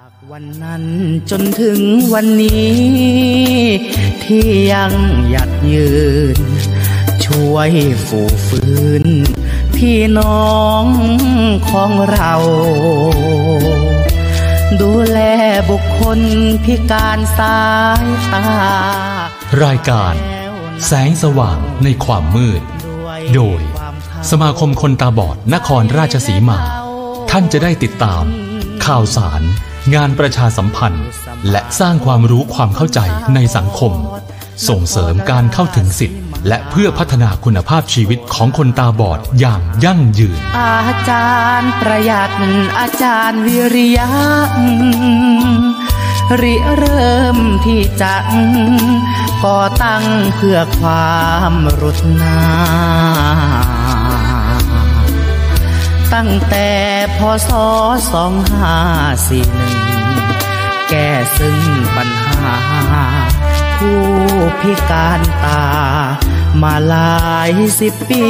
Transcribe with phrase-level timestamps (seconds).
[0.00, 0.84] จากวันนั้น
[1.30, 1.80] จนถึง
[2.14, 2.78] วันนี้
[4.24, 4.92] ที่ยัง
[5.30, 5.90] หยัดยื
[6.36, 6.38] น
[7.24, 7.70] ช่วย
[8.06, 9.04] ฝูฟื้น
[9.76, 10.84] พี่น้อง
[11.70, 12.34] ของเรา
[14.80, 15.18] ดูแล
[15.70, 16.20] บุคคล
[16.64, 17.60] พิการสา
[18.02, 18.46] ยตา
[19.62, 20.14] รายการ
[20.86, 22.62] แสงสว่างในความมืด
[23.34, 23.62] โดย
[24.30, 26.60] สมาคมคนตาบอดนครราชสีมา
[27.30, 28.24] ท่านจะได้ติดตาม
[28.84, 29.44] ข่าวสาร
[29.92, 31.06] งานประชาสัมพันธ์
[31.50, 33.00] และสร้างความรู้ความเข้าใจ
[33.34, 33.92] ในสังคม
[34.68, 36.18] ส่งเสริมการเข้าถึงสิทธิ
[36.48, 42.30] และเพื่อพัฒนาคุณภาพชีวิตของคนตาบอดอย่างยั่งยืน อาจารย์ประหยัด
[42.78, 44.10] อาจารย์วิริยะ
[46.40, 48.14] ริเริ่มที่จะ
[49.44, 50.04] ก่อตั้ง
[50.36, 51.18] เพื่อควา
[51.50, 52.38] มรุดนา
[56.14, 56.68] ตั้งแต่
[57.18, 57.50] พศ
[58.12, 58.76] สองห้า
[59.26, 59.83] สี่หนึ่ง
[60.90, 61.58] แก้ซึ่ง
[61.96, 62.56] ปัญหา
[63.78, 64.02] ผู้
[64.60, 65.64] พิการตา
[66.62, 67.12] มาหลา
[67.50, 68.24] ยสิบปี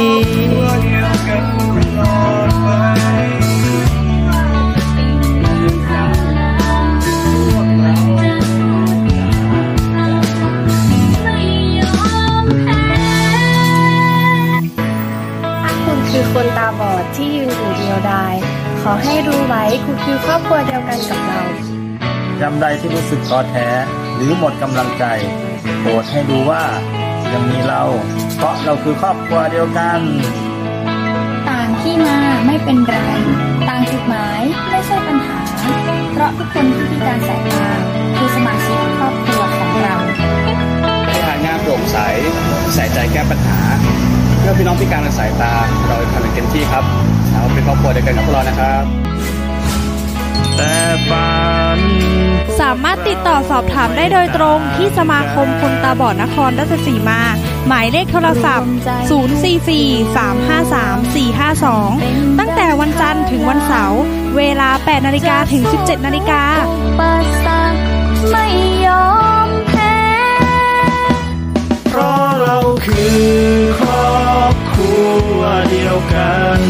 [15.85, 18.35] คุณคือคนตาบอดที่ยืนอยู่เดียวดาย
[18.81, 21.41] ขอให้รู้ไว้คุณคือครอบครัวเดียวกันกับเรา
[22.41, 23.67] ยามใดที่รู้สึกท้อแท้
[24.15, 25.05] หรือหมดกำลังใจ
[25.81, 26.63] โปรดให้ดูว่า
[27.33, 27.83] ยังมีเรา
[28.37, 29.99] เพราะเราคือครอบครัวเดียวกัน
[31.49, 32.95] ต่างที่มาไม่เป็นไร
[33.67, 34.41] ต่างจุดหมาย
[34.71, 35.37] ไม่ใช่ปัญหา
[36.11, 37.65] เพราะทุกคนที่พิการสายตา
[38.17, 39.95] คือสมาชิกครอบครัวของเรา
[41.07, 41.97] บริหารงานโปร่งใส
[42.75, 43.59] ใส่ใจแก้ปัญหา
[44.39, 45.53] เพื่อพี่น้องพิการทางสายตา
[45.87, 46.83] เราจะทำอย่างเต็มที่ครับ
[47.31, 48.83] เราเป็นครอบครัวเดียวกันกับพวกเรานะครับ
[50.57, 50.75] แต่
[51.09, 51.29] ฝั
[51.77, 51.79] น
[52.59, 57.21] สามารถติดต่อสอบถามได้โดยตรงที่สมาคมคนตาบอดนครราชสีมา
[57.67, 58.69] หมายเลขโทรศัพท์
[62.31, 64.01] 044-353-452 ตั้งแต่วันจันทร์ถึงวันเสาร์
[64.37, 66.41] เวลา 8นาฬิกาถึง 17นาฬิกา
[66.99, 67.01] ป
[67.45, 67.73] สัก
[68.31, 68.47] ไม่
[68.85, 69.09] ยอ
[69.47, 69.97] มแพ้
[71.89, 73.19] เพราะเราคือ
[73.79, 74.93] ครอบครั
[75.37, 75.39] ว
[75.71, 76.61] เดียวกัน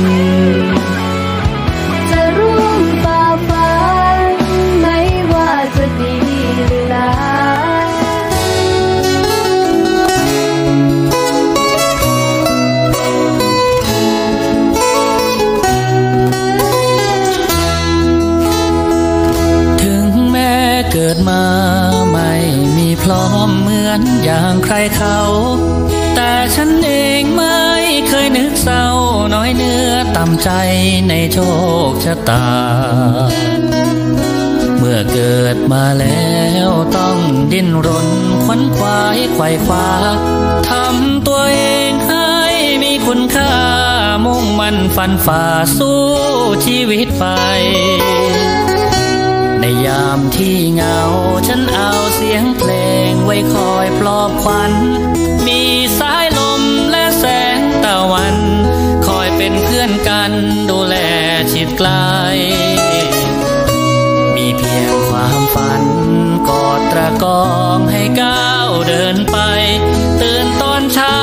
[21.27, 21.43] มา
[22.11, 22.31] ไม่
[22.77, 25.19] มีพร้อมเหมือนอย่างใครเขา
[26.15, 26.91] แต่ฉันเอ
[27.21, 27.61] งไม่
[28.09, 28.85] เคยนึกเศร้า
[29.33, 30.49] น้อยเนื้อต่ำใจ
[31.09, 31.39] ในโช
[31.89, 32.45] คชะตา
[34.77, 37.17] เมื่อเกิดมาแล้วต้อง
[37.51, 38.09] ดิ้นรน
[38.43, 39.89] ขวนขวายไขว่คว้า
[40.69, 42.31] ทำตัวเองให้
[42.83, 43.53] มีคุณค่า
[44.25, 45.43] มุ่งมันฟันฝ่า
[45.77, 46.01] สู้
[46.65, 47.25] ชีวิตไป
[49.67, 50.99] ในยามที่เหงา
[51.47, 52.71] ฉันเอาเสียงเพล
[53.09, 54.73] งไว้คอยปลอบขวัญ
[55.47, 55.61] มี
[55.99, 57.25] สายลมและแส
[57.57, 58.37] งตะวัน
[59.07, 60.31] คอยเป็นเพื่อนกัน
[60.69, 60.95] ดูแล
[61.51, 61.89] ชิดไกล
[64.35, 65.83] มีเพียงความฝัน
[66.49, 69.37] กอดตระกองให้ก้าวเดินไป
[70.21, 71.17] ตื่นตอนเช้า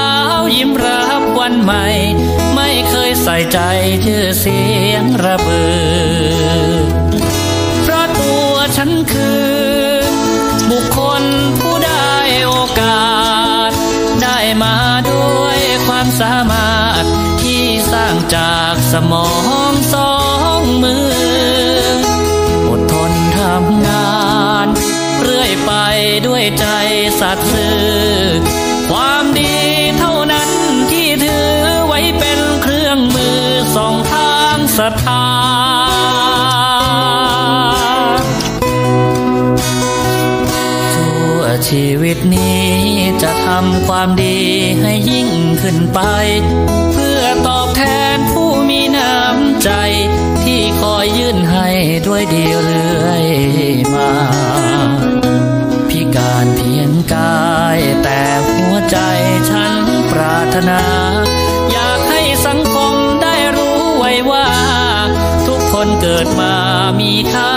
[0.57, 1.87] ยิ้มรับวันใหม่
[2.55, 3.59] ไม่เคยใส่ใจ
[4.05, 4.61] ชื่อเสี
[4.91, 5.65] ยงระเบิ
[7.12, 7.12] ด
[18.93, 19.31] สมอ
[19.71, 20.15] งสอ
[20.59, 21.09] งมือ
[22.69, 24.13] อดทนทำงา
[24.65, 24.67] น
[25.23, 25.73] เรื่อยไป
[26.27, 26.67] ด้วยใจ
[27.21, 27.81] สัตย์ซื่อ
[28.91, 29.55] ความดี
[29.99, 30.51] เท่านั้น
[30.91, 31.53] ที่ถือ
[31.87, 33.43] ไว้เป็นเครื่องมือ
[33.77, 35.27] สองทางศรัทธา
[40.95, 42.67] ชั่วชีวิตนี้
[43.23, 44.39] จะทำความดี
[44.81, 45.29] ให้ยิ่ง
[45.63, 46.01] ขึ้นไป
[51.23, 51.69] ยื่นให้
[52.07, 53.27] ด้วยเดียวเรื่อย
[53.95, 54.11] มา
[55.89, 58.99] พิการเพียงกายแต่หัวใจ
[59.51, 59.73] ฉัน
[60.11, 60.83] ปรารถนา
[61.73, 64.49] อยากให้สังคมได้รู้ไว้ว่า
[65.47, 66.55] ทุกคนเกิดมา
[67.01, 67.53] มีค่า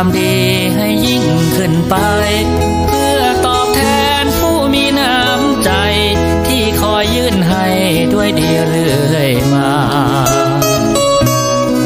[0.00, 0.38] ความดี
[0.76, 1.24] ให้ยิ่ง
[1.56, 1.94] ขึ้นไป
[2.88, 3.80] เพื่อตอบแท
[4.22, 5.70] นผู้มีน้ำใจ
[6.46, 7.66] ที่คอยยื่นให้
[8.14, 9.72] ด้วยดีเรื่อยมา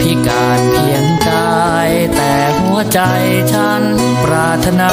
[0.00, 3.00] พิการเพียงกายแต่หัวใจ
[3.52, 3.82] ฉัน
[4.24, 4.92] ปรารถนา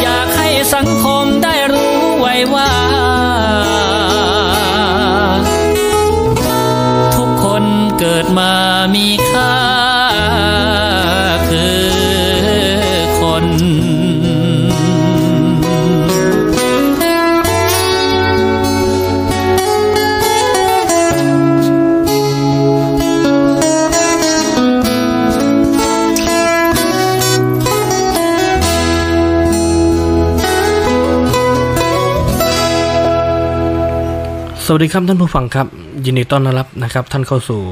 [0.00, 2.72] อยากให้สังคมได้รู้ไว้ว่า
[7.16, 7.64] ทุกคน
[7.98, 8.52] เกิดมา
[8.94, 9.63] มีค่า
[34.66, 35.66] สวัสดีครับท่านผู้ฟังครับ
[36.04, 37.62] ยินดีต้อนรับนะครับ ท่านเข้าสู่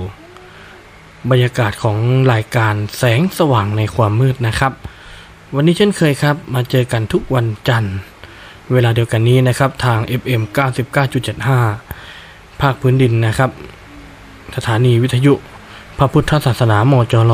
[1.31, 1.99] บรรยากาศของ
[2.33, 4.73] รายการแสงสว่างในความมืดนะครับ
[5.55, 7.97] วันนี้เช่นเคยครับ มาเจอกันทุกวันจันทร์
[8.73, 10.43] เวลาเดียวกันนี้นะครับ ทาง FM
[11.47, 13.51] 99.75 ภาคพื้นดินนะครับ
[14.57, 15.33] สถานีวิทยุ
[15.99, 17.33] พระพุทธศาสนามจร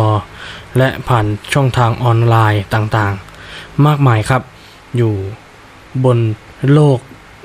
[0.78, 4.42] และผ่านช่องทางออนไลน์ต่างๆ มากมายครับ
[4.96, 5.12] อยู่
[6.04, 6.18] บน
[6.74, 6.98] โลก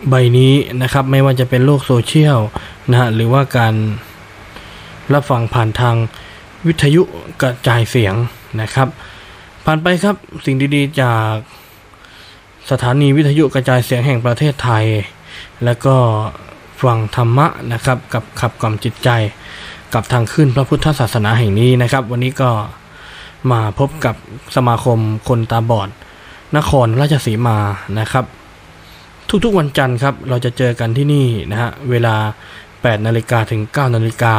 [0.10, 2.40] ใบนี้นะครับไม่ว่าจะเป็นโลกโซเชียล
[2.90, 3.74] นะฮะหรือว่าการ
[5.14, 5.96] รับฟังผ่านทาง
[6.68, 7.02] วิทยุ
[7.42, 8.16] กระจายเสียง
[8.62, 8.88] นะครับ
[9.66, 10.16] ผ่านไปครับ
[10.46, 11.34] สิ่งดีๆ จาก
[12.72, 14.86] สถานีวิทยุกระจายเสียงแห่งประเทศไทย
[15.66, 15.96] แล้วก็
[16.82, 19.10] ฟังธรรมะนะครับ กับขับกล่อมจิตใจ
[19.94, 22.50] กับทางขึ้นพระพุทธศาสนาแห่งนี้นะครับ วันนี้ก็
[23.52, 24.16] มาพบกับ
[24.56, 25.90] สมาคมคนตาบอด
[26.58, 27.58] นครราชสีมา
[28.00, 28.26] นะครับ
[29.46, 32.16] ทุกๆวันจันทร์ครับเราจะเจอกันที่นี่นะฮะเวลา
[32.62, 34.36] 8 นาฬิกาถึง 9 นาฬิกา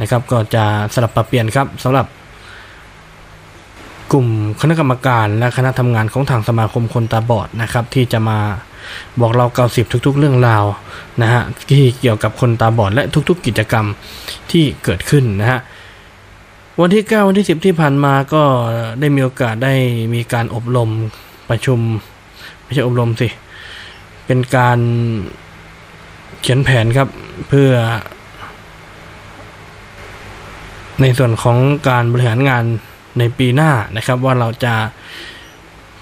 [0.00, 0.64] นะครับก็จะ
[0.94, 2.06] สลับปรับเปลี่ยนครับสำหรับ
[4.12, 4.26] กลุ่ม
[4.60, 8.38] คณะกรรมการและคณะทำงานของทางสมาคมคนตาบอดนะครับที่จะมา
[9.20, 10.64] บอกเราเกาสิบทุก ๆ เรื่องราว
[11.22, 13.86] นะฮะที่เกี่ยวกับคนตาบอดและทุก ๆ กิจกรรม
[14.50, 15.60] ที่เกิดขึ้นนะฮะ
[16.80, 18.42] วันที่ 9 วันที่ 10 ที่ผ่านมาก็
[19.00, 19.74] ได้มีโอกาสได้
[20.14, 20.90] มีการอบรม
[21.48, 21.78] ประชุม
[22.64, 23.28] ไม่ใช่อบรมสิ
[24.28, 24.78] เป็นการ
[26.40, 27.08] เขียนแผนครับ
[27.48, 27.70] เพื่อ
[31.00, 31.58] ในส่วนของ
[31.88, 32.64] การบริหารงาน
[33.18, 34.74] ในปีหน้านะครับ ว่าเราจะ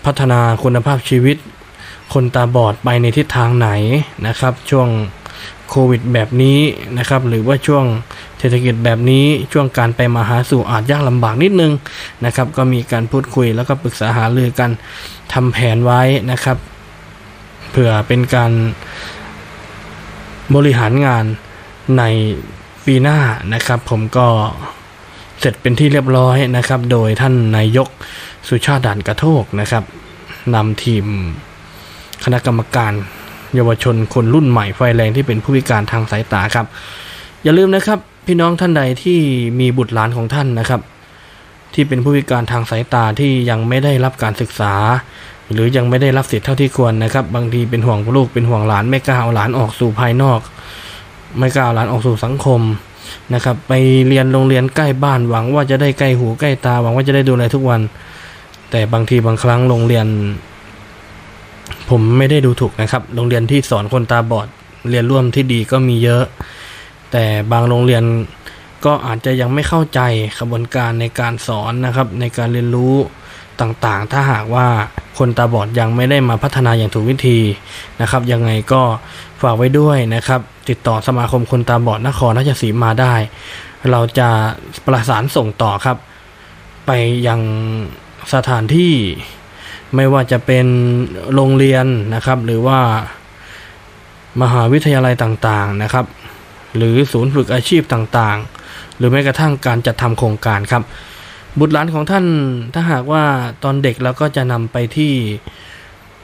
[0.05, 1.37] พัฒนาคุณภาพชีวิต
[2.13, 3.69] คนตาบอดไปในทิศทางไหน
[4.27, 4.89] นะครับ ช่วง
[5.69, 6.59] โควิดแบบนี้
[6.99, 7.85] นะครับ หรือว่าช่วง
[8.39, 11.73] เศรษฐกิจแบบนี้ช่วงการไปมาหาสู่อาจยากลำบากนิดนึง
[12.25, 14.71] นะครับ ก็มีการพูดคุยแล้วก็ปรึกษาหารือกัน
[15.33, 16.57] ทำแผนไว้นะครับ
[17.79, 18.53] เพื่อเป็นการ
[20.55, 21.25] บริหารงาน
[21.99, 22.03] ใน
[22.87, 23.19] ปีหน้า
[23.55, 24.27] นะครับ ผมก็
[25.41, 27.89] เสร็จเป็นที่เรียบร้อยนะครับ โดยท่านนายก
[28.49, 29.85] สุชาติด่านกระโทกนะครับ
[30.55, 31.05] นำทีม
[32.25, 32.93] คณะกรรมการ
[33.55, 36.67] เยาวชนคนรุ่นใหม่ไฟแรงที่เป็นผู้พิการทางสายตาครับ
[37.43, 39.19] อย่าลืมนะครับ พี่น้องท่านใดที่
[39.61, 40.81] มีบุตรหลานของท่านนะครับ
[41.75, 44.75] ที่เป็นผู้พิการทางสายตาที่ยังไม่ได้รับการศึกษา
[45.53, 50.41] หรือยังไม่ได้รับสิทธิ์เท่าที่ควรนะครับ บางทีเป็นห่วงลูกเป็นห่วงหลานไม่กล้าเอาหลานออกสู่ภายนอก
[51.39, 52.61] ไม่กล้าเอาหลานออกสู่สังคม
[53.35, 53.73] นะครับ ไป
[54.09, 57.81] เรียนโรงเรียนใกล้บ้านหวังว่าจะได้ใกล้หูใกล้ตาหวังว่าจะได้ดูแลทุกวัน
[58.71, 60.07] แต่บางทีบางครั้งโรงเรียน
[61.91, 64.49] ผมไม่ได้ดูถูกนะครับ โรงเรียนที่สอนคนตาบอด
[64.91, 66.25] เรียนร่วมที่ดีก็มีเยอะ
[67.13, 68.03] แต่บางโรงเรียน
[68.85, 70.01] ก็อาจจะยังไม่เข้าใจ
[70.39, 72.95] กระบวนการในการสอนนะครับ ในการเรียนรู้
[73.61, 74.67] ต่างๆ ถ้าหากว่า
[75.19, 77.39] คนตาบอดยังไม่ได้มาพัฒนาอย่างถูกวิธี
[78.01, 78.83] นะครับ ยังไงก็
[79.43, 83.15] ฝากไว้ด้วยนะครับ ติดต่อสมาคมคนตาบอดนครราชสีมาได้
[83.91, 84.29] เราจะ
[84.87, 85.97] ประสานส่งต่อครับ
[86.87, 86.91] ไป
[87.27, 87.41] ยัง
[88.35, 88.95] สถานที่
[89.95, 90.67] ไม่ว่าจะเป็น
[91.35, 92.81] โรงเรียนนะครับ หรือว่า
[94.43, 96.07] มหาวิทยาลัยต่างๆนะครับ
[96.77, 100.83] หรือศูนย์ฝึกอาชีพต่างๆ หรือแม้กระทั่งการจัดทำโครงการครับ
[101.61, 102.25] บุตรหลานของท่าน
[102.75, 103.25] ถ้าหากว่า
[103.65, 105.13] ตอนเด็กเราก็จะนำไปที่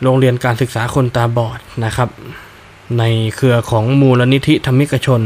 [0.02, 2.08] โรงเรียนการศึกษาคนตาบอดนะครับ
[2.98, 3.04] ใน
[3.36, 5.20] เครือของมูลนิธิธรรมิกชน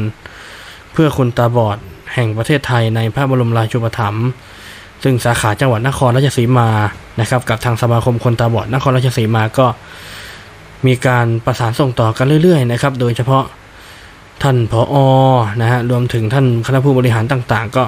[0.93, 1.79] เพื่อคนตาบอด
[2.15, 4.27] แห่งประเทศไทยในพระบรมราชูปถัมภ์
[5.03, 6.69] ซึ่งสาขาจังหวัดนครราชสีมา
[7.21, 9.67] นะครับ กับทางสมาคมคนตาบอดนครราชสีมาก็
[10.87, 13.45] มีการประสานส่งต่อกันเรื่อยๆนะครับ โดยเฉพาะ
[14.43, 15.07] ท่านผออ
[15.61, 17.85] นะฮะรวมถึงท่านคณะผู้บริหารต่างๆ ก็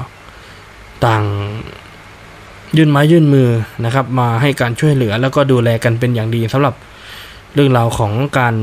[1.06, 1.22] ต่าง
[2.76, 3.48] ยื่นไม้ยื่นมือ
[3.84, 6.74] นะครับ มาให้การช่วยเหลือแล้วก็ดูแลกันเป็นอย่างดีสำหรับ
[7.54, 8.54] เรื่องราวของการ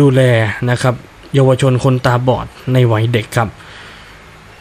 [0.00, 0.22] ดูแล
[0.70, 0.94] นะครับ
[1.34, 3.48] เยาวชนคนตาบอดในวัยเด็กครับ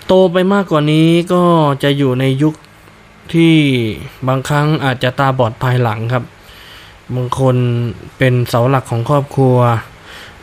[0.08, 1.44] โตไปมากกว่านี้ก็
[1.84, 2.54] จะอยู่ในยุค
[3.34, 3.56] ที่
[4.28, 6.24] บางครั้งอาจจะตาบอดภายหลังครับ
[7.16, 7.56] บางคน
[8.18, 9.58] เป็นเสาหลักของครอบครัว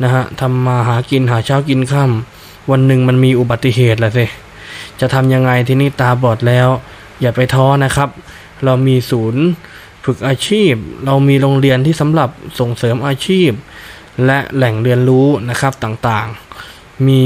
[0.02, 4.26] นะฮะทำมาหากินหาเช้ากินค่ำวันหนึ่งมันมีอุบัติเหตุแหละสิ
[5.00, 6.68] จะทำยังไงที่นี่ตาบอดแล้ว
[7.20, 8.08] อย่าไปท้อนะครับ
[8.64, 9.44] เรามีศูนย์
[10.04, 10.74] ฝึกอาชีพ
[11.04, 13.50] เรามีโรงเรียนที่สำหรับส่งเสริมอาชีพ
[14.26, 17.22] และแหล่งเรียนรู้นะครับต่างๆ มี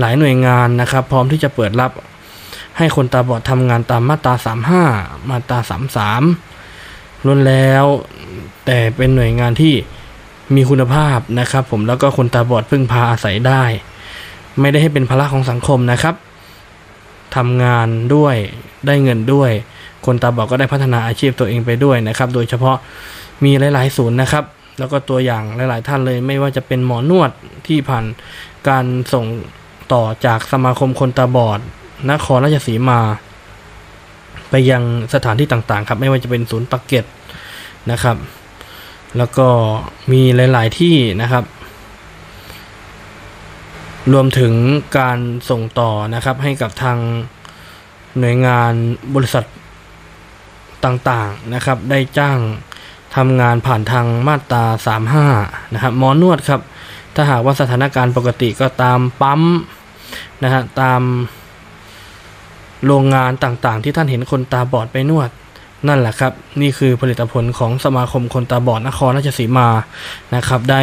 [0.00, 1.92] หลายๆ หน่วยงานนะครับ พร้อมที่จะเปิดรับ
[2.78, 4.34] ให้คนตาบอดทำงานตามมาตรา
[4.80, 5.58] 35 มาตรา
[6.42, 7.84] 33ล้วนแล้ว
[8.66, 9.74] แต่เป็นหน่วยงานที่
[10.54, 13.62] มีคุณภาพนะครับ ผมแล้วก็คนตาบอดพึ่งพาอาศัยได้
[14.60, 16.14] ไม่ได้ให้เป็นภาระของสังคมนะครับ
[17.36, 18.36] ทำงานด้วย
[18.86, 19.50] ได้เงินด้วย
[20.06, 22.76] คนตาบอดก็ได้พัฒนาอาชีพตัวเองไปด้วยนะครับ โดยเฉพาะ
[23.44, 24.44] มีหลาย ๆ ศูนย์นะครับ
[24.78, 27.30] แล้วก็ตัวอย่างหลาย ๆ ท่านเลย ไม่ว่าจะเป็นหมอนวด
[27.66, 28.04] ที่ผ่าน
[28.68, 29.24] การส่ง
[29.92, 31.60] ต่อจากสมาคมคนตาบอด
[32.10, 33.00] นครราชสีมา
[34.50, 34.82] ไปยัง
[35.14, 37.04] สถานที่ต่างๆ ครับ ไม่ว่าจะเป็นศูนย์ปักเก็ต
[37.90, 38.16] นะครับ
[39.18, 39.46] แล้วก็
[40.12, 40.22] มี
[40.52, 41.44] หลาย ๆ ที่นะครับ
[44.12, 44.54] รวมถึง
[44.98, 45.18] การ
[45.50, 46.98] ส่งต่อนะครับให้กับทาง
[48.18, 48.72] หน่วยงาน
[49.14, 49.44] บริษัท
[50.84, 52.38] ต่างๆนะครับ ได้จ้าง
[53.16, 54.64] ทำงานผ่านทางมาตรา
[55.18, 56.60] 35 นะครับหมอนวดครับ
[57.14, 59.42] ถ้าหากว่าสถานการณ์ปกติก็ตามปั๊ม
[60.42, 61.02] นะฮะตาม
[62.86, 65.30] โรงงานต่างๆ ที่ท่านเห็นคนตาบอดไปนวด
[65.88, 69.68] นั่นแหละครับ นี่คือผลิตผลของสมาคมคนตาบอดนครราชสีมา
[70.34, 70.82] นะครับ ได้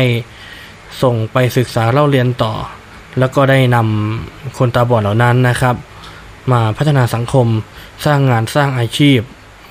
[1.01, 2.53] ส่งไปศึกษาเล่าเรียนต่อ
[3.19, 5.75] แล้วก็ได้นำคนตาบอดเหล่านั้นนะครับ
[6.51, 7.47] มาพัฒนาสังคม
[8.05, 9.19] สร้างงานสร้างอาชีพ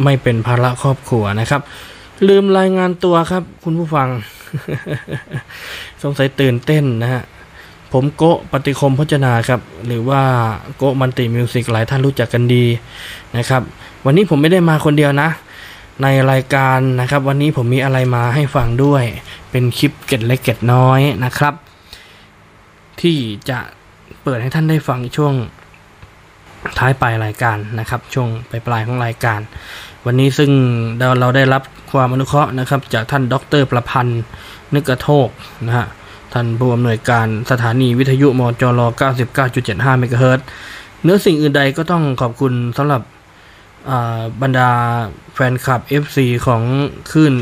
[0.05, 1.63] ไม่เป็นภาระครอบครัวนะครับ
[2.29, 4.09] ลืมรายงานตัวครับ คุณผู้ฟัง
[6.03, 7.23] สงสัยตื่นเต้นนะฮะ
[7.93, 10.23] ผมโกะปฏิคมพจนาครับ หรือว่า
[10.77, 12.65] โกะมันติมิวสิกหลายท่านรู้จักกันดี
[13.37, 13.63] นะครับ
[14.05, 15.29] วันนี้ผมไม่ได้มาคนเดียวนะ
[16.03, 19.05] ในรายการนะครับ วันนี้ผมมีอะไรมาให้ฟังด้วย
[19.51, 21.55] เป็นคลิปเก็ดเล็กเก็ดน้อยนะครับ
[23.03, 23.19] ที่
[23.51, 23.59] จะ
[24.23, 25.35] เปิดให้ท่านได้ฟังช่วง
[26.79, 29.41] ท้ายปลายรายการนะครับ ช่วงปลายปลายของรายการ
[30.07, 30.51] วันนี้ซึ่ง
[30.99, 31.63] เราเราได้รับ
[31.93, 34.23] ความอนุเคราะห์นะครับ จากท่านดรประพันธ์
[34.75, 35.29] นึกกระโทก
[35.67, 35.87] นะฮะ
[36.33, 38.81] ท่านผู้อำนวยการสถานีวิทยุมจร
[39.41, 40.41] 99.75เมกะเฮิรต
[41.03, 43.03] เนื้อสิ่งอื่นใดก็ต้องขอบคุณสำหรับ
[44.43, 44.71] บรรดา
[45.35, 46.63] แฟนคลับ FC ของ
[47.11, 47.33] คลื่น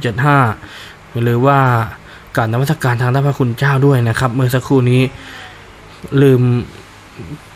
[0.00, 1.60] 99.75 หรือว่า
[2.36, 5.02] การนมัสการทางด้านพระคุณเจ้าด้วยนะครับ เมื่อสักครู่นี้
[6.22, 6.40] ลืม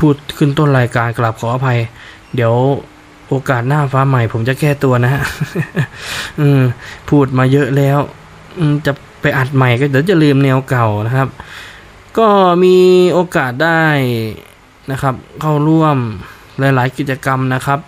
[0.01, 1.79] พูดขึ้นต้นรายการกราบขออภัย
[2.35, 2.55] เดี๋ยว
[3.29, 5.23] โอกาสหน้าฟ้าใหม่ ผมจะแก้ตัวนะฮะ
[7.09, 7.99] พูดมาเยอะแล้ว
[8.87, 11.29] จะไปอัดใหม่ก็เดี๋ยวจะลืมแนวเก่านะครับ
[12.19, 12.29] ก็
[12.65, 12.77] มี
[13.13, 13.85] โอกาสได้
[14.91, 15.97] นะครับ เข้าร่วม
[16.59, 17.79] หลาย ๆ กิจกรรมนะครับ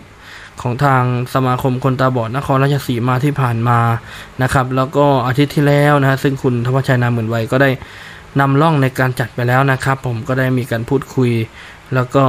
[0.62, 1.02] ของทาง
[1.34, 3.78] สมาคมคนตาบอดนครราชสีมาที่ผ่านมา
[4.42, 7.70] นะครับ แล้วก็อาทิตย์ที่แล้วนะฮะซึ่งคุณธวัชชัยนามเหมือนไวยก็ได้
[8.40, 11.30] นำล่องในการจัดไปแล้วนะครับ ผมก็ได้มีการพูดคุย
[11.94, 12.24] แล้วก็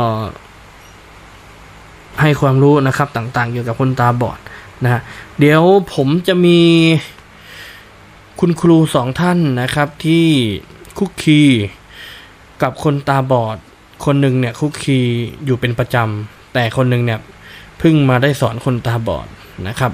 [2.21, 4.39] ให้ความรู้นะครับต่างๆ เกี่ยวกับคนตาบอด
[4.83, 5.01] นะฮะ
[5.39, 5.61] เดี๋ยว
[5.95, 6.59] ผมจะมี
[8.39, 10.25] คุณครูสองท่านนะครับที่
[10.97, 11.41] คุกคี
[12.61, 13.57] กับคนตาบอด
[14.05, 14.99] คนหนึ่งเนี่ยคุกคี
[15.45, 17.19] อยู่เป็นประจำแต่คนหนึ่งเนี่ย
[17.79, 19.27] เพิ่งมาได้สอนคนตาบอด
[19.67, 19.91] นะครับ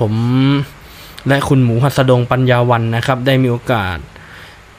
[0.00, 0.12] ผม
[1.28, 3.98] และคุณหมูหัสดงปัญญาวันนะครับ ได้มีโอกาส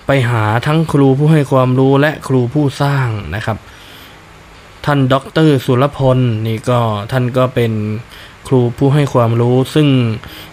[0.06, 3.58] ไปหาทั้งครูผู้ให้ความรู้และครูผู้สร้างนะครับ
[4.86, 6.80] ท่านด็อกเตอร์สุรพลนี่ก็
[7.12, 7.72] ท่านก็เป็น
[8.48, 9.88] ครูผู้ให้ความรู้ ซึ่ง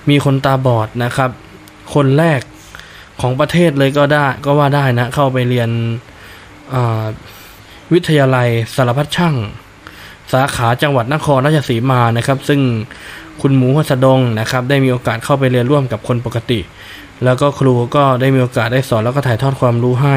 [0.08, 1.30] มีคนตาบอดนะครับ
[1.94, 2.40] คนแรก
[3.20, 5.70] ของประเทศเลยก็ได้ก็ว่าได้นะ เข้าไปเรียน
[7.92, 9.34] วิทยาลัยสารพัดช่าง
[10.32, 12.60] สาขาจังหวัดนครราชสีมานะครับ ซึ่ง
[13.40, 16.60] คุณหมูหัสดงนะครับ ได้มีโอกาสเข้าไปเรียนร่วมกับคนปกติ
[17.24, 20.16] แล้วก็ครูก็ได้มีโอกาสได้สอนแล้วก็ถ่ายทอดความรู้ให้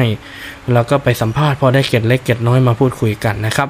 [0.72, 3.68] แล้วก็ไปสัมภาษณ์พอได้เก็ดเล็กเก็ดน้อยมาพูดคุยกันนะครับ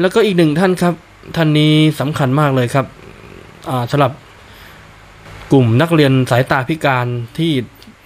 [0.00, 0.94] แล้วก็อีกหนึ่งท่านครับ
[1.36, 2.86] ท่านนี้สำคัญมากเลยครับ
[3.90, 4.12] สำหรับ
[5.52, 7.06] กลุ่มนักเรียนสายตาพิการ
[7.38, 7.52] ที่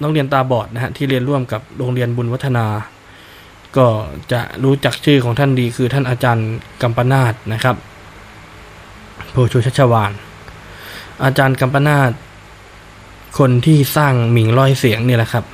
[0.03, 2.67] นักเรียนตาบอดนะฮะที่เรียนร่วมกับโรงเรียนบุญวัฒนา
[3.79, 3.89] ก็
[4.33, 6.49] จะรู้จักชื่อของท่านดีคือท่านอาจารย์
[6.83, 7.77] กัมปนาตนะครับ
[9.31, 10.13] โพชูชัชวาน
[11.25, 12.11] อาจารย์กัมปนาต
[13.39, 15.45] คนที่สร้างหมิงร้อยเสียงเนี่ยแหละครับ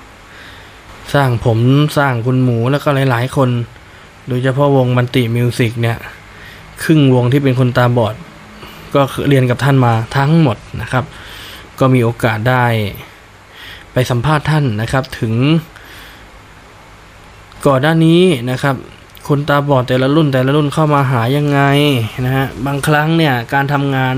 [1.14, 1.58] สร้างผม
[1.98, 3.50] สร้างคุณหมูแล้วก็หลายๆ คน
[4.28, 5.98] โดยเฉพาะวงมันติมิวสิกเนี่ย
[6.82, 8.14] ครึ่งวงที่เป็นคนตาบอด
[8.94, 11.04] ก็เรียนกับท่านมาทั้งหมดนะครับ
[11.78, 12.64] ก็มีโอกาสได้
[13.92, 15.34] ไปสัมภาษณ์ท่านนะครับถึง
[17.66, 18.76] ก่อนหน้านี้นะครับ
[19.28, 21.60] คนตาบอดแต่ละรุ่นแต่ละรุ่นเข้ามาหายังไง
[22.26, 24.14] นะฮะบางครั้งเนี่ยการทำงาน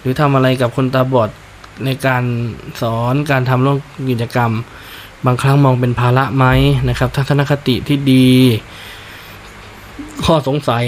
[0.00, 1.30] หรือทำอะไรกับคนตาบอด
[1.84, 2.24] ในการ
[2.82, 3.76] สอนการทำร่วม
[4.10, 4.52] กิจกรรม
[5.26, 6.46] บางครั้งมองเป็นภาระไหม
[6.88, 8.28] นะครับ ทัศนคติที่ดี
[10.24, 10.84] ข้อสงสัย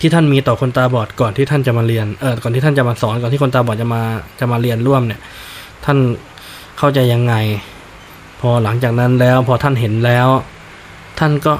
[0.00, 4.02] ที่ท่านมีต่อคนตาบอดก่อนที่ท่านจะมาเรียนเออก่อนที่ท่านจะมาสอนก่อนที่คนตาบอดจะมา
[4.40, 5.20] จะมาเรียนร่วมเนี่ย
[5.84, 5.98] ท่าน
[6.78, 7.34] เข้าใจยังไง
[8.40, 10.28] พอหลังจากนั้นแล้ว พอท่านเห็นแล้ว
[11.22, 11.54] ท่านก็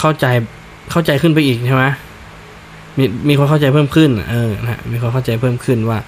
[0.00, 0.26] เข้าใจ
[0.90, 1.84] เข้าใจขึ้นไปอีกใช่ไหม
[2.98, 5.98] มีมีความเข้าใจเพิ่มขึ้น เออนะมีความเข้าใจเพิ่มขึ้นว่า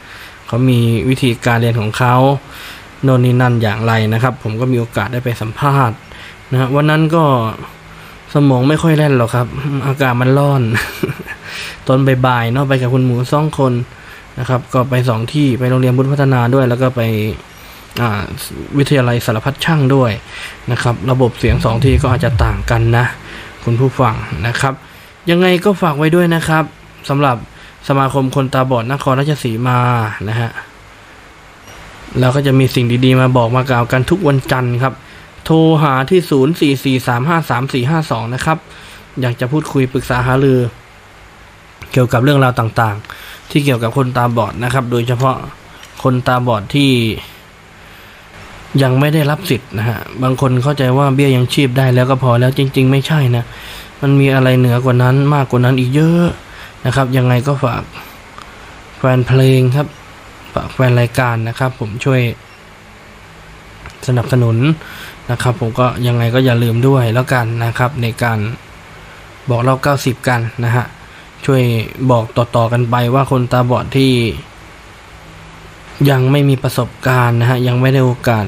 [0.47, 2.15] เขามีวิธีการเรียนของเขา
[3.03, 5.97] โน่นนี่นั่นอย่างไรนะครับ ผมก็มีโอกาสได้ไปสัมภาษณ์
[6.51, 7.25] นะฮะวันนั้นก็
[8.35, 9.47] สมองไม่ค่อยแล่นหรอกครับ
[9.87, 10.63] อากาศมันร้อน
[11.87, 13.73] ตอนบ่ายๆเนาะไปกับคุณหมูสองคน
[14.39, 17.03] นะครับ ก็ไปสองที่ไปโรงเรียนบุญพัฒนาด้วย แล้วก็ไป
[18.79, 20.11] วิทยาลัยสารพัดช่างด้วย
[20.73, 23.05] นะครับ ระบบเสียงสองที่ก็อาจจะต่างกันนะ
[23.65, 24.15] คุณผู้ฟัง
[24.47, 24.75] นะครับ
[25.31, 26.65] ยังไงก็ฝากไว้ด้วยนะครับ
[27.09, 27.37] สำหรับ
[27.89, 29.79] สมาคมคนตาบอดนครราชสีมา
[30.29, 30.51] นะฮะ
[32.19, 34.95] แล้วก็จะมีสิ่งดีๆมาบอกมากล่าวกันทุกวันจันทร์ครับ
[35.45, 38.59] โทรหาที่ 0443533452 นะครับ
[39.21, 40.61] อยากจะพูดคุยปรึกษาหารือ
[41.93, 45.37] เกี่ยวกับเรื่องราวต่างๆ ที่เกี่ยวกับคนตาบอดนะครับ โดยเฉพาะ
[46.03, 46.91] คนตาบอดที่
[48.83, 53.45] ยังไม่ได้รับสิทธิ์นะฮะ บางคนเข้าใจว่าเบี้ยยังชีพได้แล้วก็พอแล้วจริง ๆ ไม่ใช่นะ
[54.03, 56.27] มันมีอะไรเหนือกว่านั้นมากกว่านั้นอีกเยอะ
[56.87, 57.83] นะครับ ยังไงก็ฝาก
[58.99, 59.87] แฟนเพลงครับ
[60.55, 62.21] ฝากแฟนรายการนะครับ ผมช่วย
[64.07, 64.57] สนับสนุน
[65.31, 68.39] นะครับ ผมก็ยังไงก็อย่าลืมด้วยแล้วกันนะครับ ในการ
[69.51, 70.85] บอกเราเก้าสิบกันนะฮะ
[71.45, 71.63] ช่วย
[72.11, 74.13] บอกต่อๆกันไปว่าคนตาบอดที่
[76.11, 78.45] ยังไม่มีประสบการณ์นะฮะ ยังไม่ได้โอกาส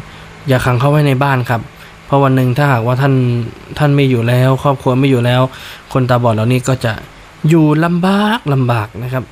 [0.48, 1.60] อย่าขังเขาไว้ในบ้านครับ
[2.06, 3.14] เพราะวันหนึ่งถ้าหากว่าท่าน
[3.78, 5.42] ท่านไม่อยู่แล้ว ครอบครัวไม่อยู่แล้ว
[5.92, 6.92] คนตาบอดเหล่านี้ก็จะ
[7.48, 9.24] อยู่ลำบากลำบากนะครับ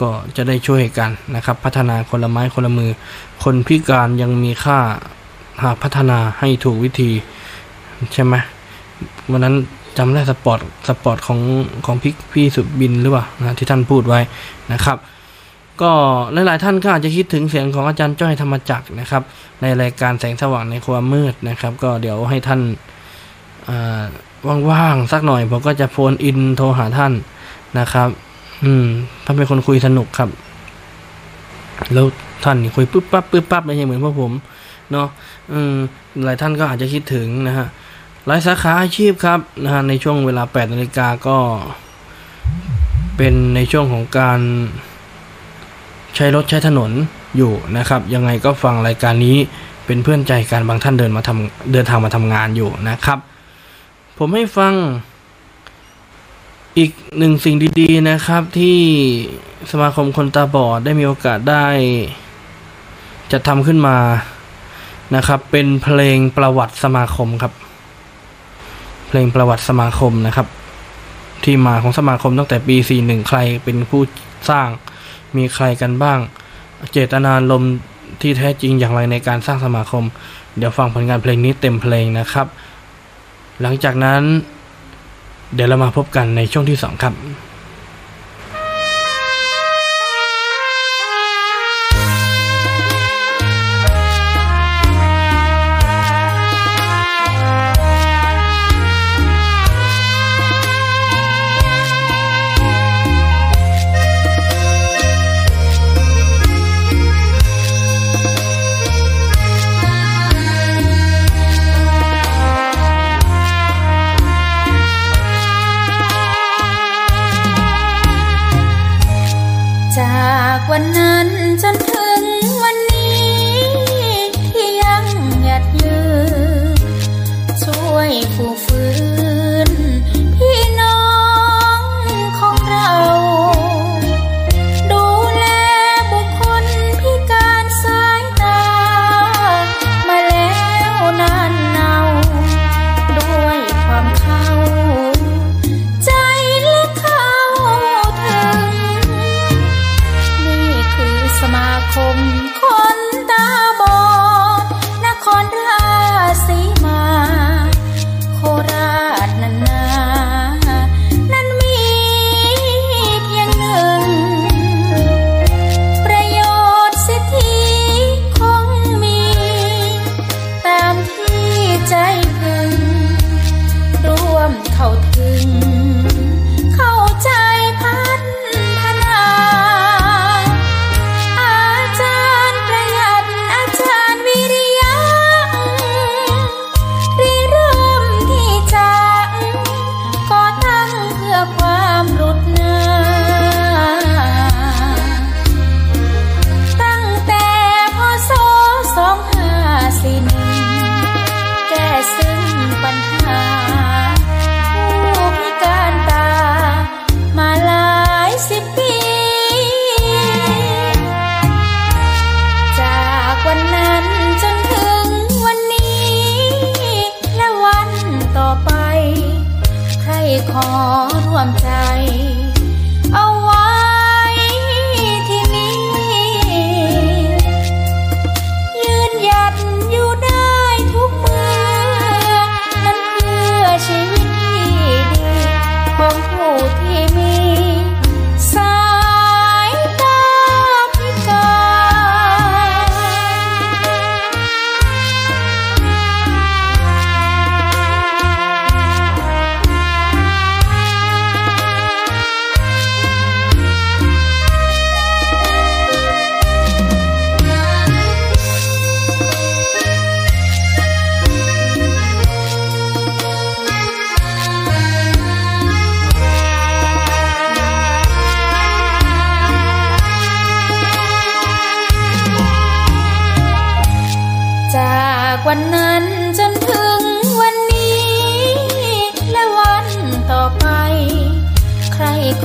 [0.00, 2.90] ก็จะได้ช่วยกันนะครับ พัฒนาคนละไม้คนละมือ
[3.42, 4.78] คนพิการยังมีค่า
[5.62, 7.10] หากพัฒนาให้ถูกวิธี
[8.12, 8.34] ใช่ไหม
[9.30, 9.54] วันนั้น
[9.98, 11.40] จำได้ spot spot ของ
[11.86, 14.20] ของพี่พี่สุบินหรือเปล่านะที่ท่านพูดไว้
[14.72, 14.96] นะครับ
[15.82, 15.92] ก็
[16.32, 19.22] หลายๆท่านก็อาจจะคิดถึงเสียงของอาจารย์จ้อยธรรมจักรนะครับ
[19.62, 22.60] ในรายการแสงสว่างในความมืดนะครับ ก็เดี๋ยวให้ท่าน
[24.70, 27.12] ว่างๆสักหน่อยผมก็จะโฟนอินโทรหาท่าน
[27.78, 28.08] นะครับ
[28.64, 28.86] อืม
[29.24, 30.30] ท่านเป็นคนคุยสนุกครับ
[31.92, 32.06] แล้ว
[32.44, 34.32] ท่านคุยปุ๊บปั๊บปุ๊บปั๊บไม่ใช่เหมือนพวกผม
[34.92, 35.08] เนาะ
[35.52, 35.74] อืม
[36.24, 37.66] หลายท่านก็อาจจะคิดถึงนะฮะ
[38.26, 41.36] หลายสาขาอาชีพครับนะฮะในช่วงเวลา8นาฬิกาก็
[43.16, 44.40] เป็นในช่วงของการ
[46.16, 46.90] ใช้รถใช้ถนน
[47.36, 49.36] อยู่นะครับ ยังไงก็ฟังรายการนี้
[49.86, 53.18] เป็นเพื่อนใจกันบางท่านเดินมาทำเดินทางมาทำงานอยู่นะครับ
[54.18, 54.74] ผมให้ฟัง
[56.78, 58.78] อีกหนึ่งสิ่งดีๆนะครับที่
[59.70, 61.66] สมาคมคนตาบอดได้มีโอกาสได้
[63.32, 63.96] จะทำขึ้นมา
[65.16, 67.52] นะครับ เป็นเพลงประวัติสมาคมครับ
[69.08, 70.46] เพลงประวัติสมาคมนะครับ
[71.44, 74.02] ที่มาของสมาคมตั้งแต่ปี 41 ใครเป็นผู้
[74.50, 74.68] สร้าง
[75.36, 76.18] มีใครกันบ้าง
[76.92, 77.74] เจตนารมณ์
[78.20, 80.04] ที่แท้จริงอย่างไรในการสร้างสมาคม
[80.56, 82.46] เดี๋ยวฟังผลงานเพลงนี้เต็มเพลงนะครับ
[83.60, 84.22] หลังจากนั้น
[85.54, 87.14] เดี๋ยวเรามาพบกันในช่วงที่สองครับ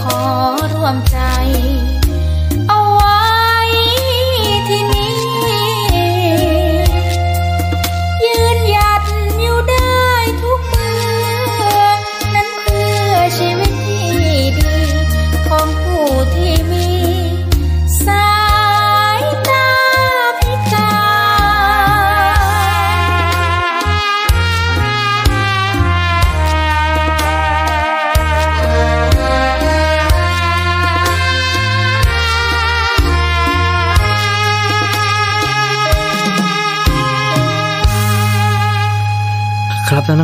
[0.01, 0.21] ขอ
[0.73, 1.17] ร่วมใจ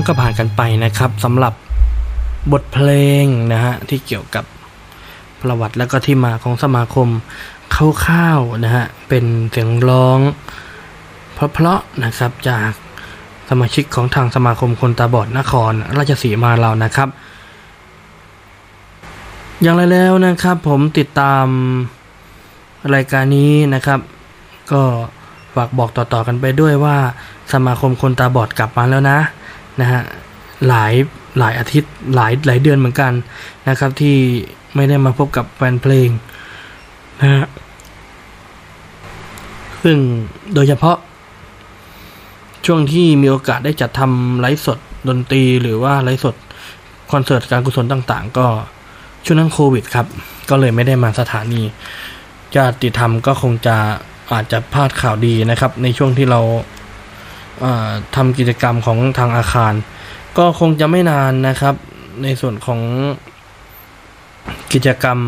[0.08, 1.54] ก็ผ่านกันไปนะครับสำหรับ
[2.52, 2.90] บทเพล
[3.24, 4.46] งนะฮะที่เกี่ยวกับ
[5.42, 7.08] ประวัติและก็ที่มาของสมาคม
[7.76, 10.20] คร่าวๆนะฮะเป็นเสียงร้อง
[11.34, 12.70] เพราะๆนะครับจาก
[13.50, 17.10] สมาชิกของทางสมาคมคนตาบอดนครราชสีมาเรานะครับ
[19.62, 21.46] อย่างไรแล้วนะครับ ผมติดตาม
[22.96, 24.00] รายการนี้นะครับ
[24.72, 24.82] ก็
[25.56, 26.98] ฝากบอกต่อๆกันไปด้วยว่า
[27.54, 29.20] สมาคมคนตาบอดกลับมาแล้วนะ
[29.82, 30.02] นะฮะ
[30.68, 30.94] หลาย
[31.40, 33.12] หลายอาทิตย์หลายหลายเดือนเหมือนกัน
[33.70, 34.16] นะครับ ที่
[34.76, 36.10] ไม่ได้มาพบกับแฟนเพลง
[37.22, 37.46] นะฮะ
[39.84, 39.98] ซึ่ง
[40.54, 40.98] โดยเฉพาะ
[42.66, 46.36] ช่วงที่มีโอกาสได้จัดทำไลฟ์สดดนตรีหรือว่าไลฟ์สด
[47.12, 48.48] คอนเสิร์ตการกุศลต่างๆ ก็
[49.26, 50.08] ช่วงนั้นโควิดครับ
[50.50, 51.62] ก็เลยไม่ได้มาสถานี
[52.56, 53.76] ญาติธรรมก็คงจะ
[54.34, 56.40] อาจจะพลาดข่าวดีนะครับ ในช่วงที่เรา
[58.16, 59.74] ทำกิจกรรมของทางอาคาร
[60.38, 61.76] ก็คงจะไม่นานนะครับ
[62.24, 62.82] ในส่วนของ
[64.74, 65.20] กิจกรรม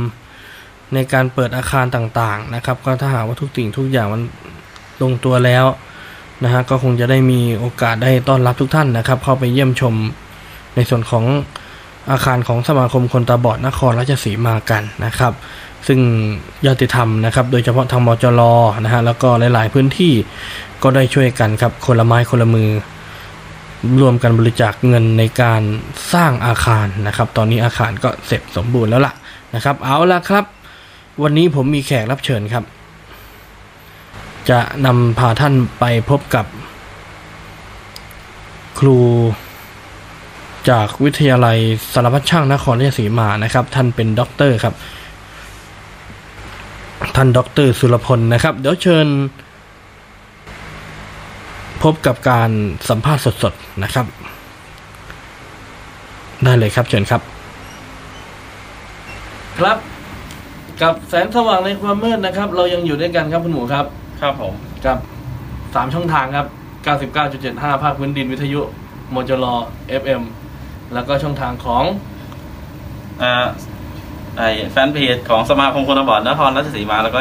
[0.94, 4.22] ในการเปิดอาคารต่างๆนะครับ ก็ถ้าหากว่าทุกสิ่งทุกอย่างมัน
[5.02, 5.66] ลงตัวแล้ว
[6.44, 9.96] นะฮะก็คงจะได้มีโอกาสได้ต้อนรับทุกท่านนะครับ เข้าไปเยี่ยมชม
[10.76, 11.26] ในส่วนของ
[12.12, 15.34] อาคารของสมาคมคนตาบอดนครราชสีมากันนะครับ
[15.88, 16.00] ซึ่ง
[16.66, 18.42] ญาติธรรมนะครับโดยเฉพาะทางมจร
[18.84, 20.14] นะฮะแล้วก็หลายๆพื้นที่
[20.84, 22.70] ก็ได้ช่วยกันครับคนละไม้คนละมือ
[24.02, 25.62] รวมกันบริจาคเงินในการ
[26.14, 29.14] สร้างอาคารนะครับ ตอนนี้อาคารก็เสร็จสมบูรณ์แล้วล่ะ
[29.56, 30.46] นะครับ เอาละครับ
[31.24, 32.64] วันนี้ผมมีแขกรับเชิญครับ
[34.50, 36.46] จะนำพาท่านไปพบกับ
[38.80, 39.00] ครู
[40.70, 41.58] จากวิทยาลัย
[41.94, 44.74] สารพัดช่างนครราชสีมานะครับ ท่านเป็นด็อกเตอร์ครับ
[47.16, 49.08] ท่านด็อกเตอร์สุรพลนะครับ เดี๋ยวเชิญ
[51.84, 52.50] พบกับการ
[52.90, 54.06] สัมภาษณ์สดๆนะครับ
[56.44, 57.22] ได้เลยครับเชิญครับ
[59.60, 59.78] ครับ
[60.82, 63.86] กับแสงสว่างในความมืดนะครับ เรายังอยู่ด้วยกันครับคุณหมูครับ
[64.22, 64.54] ครับผม
[64.86, 64.98] กับ
[65.76, 66.48] สามช่องทางครับ
[67.16, 68.62] 99.75 ภาคพื้นดินวิทยุ
[69.14, 69.46] มจร
[70.02, 70.22] FM
[70.94, 71.84] แล้วก็ช่องทางของ
[73.22, 73.48] อ่า
[74.38, 77.20] ไอแฟนเพจของสมาคมคนตาบอดนครราชสีมาแล้วก็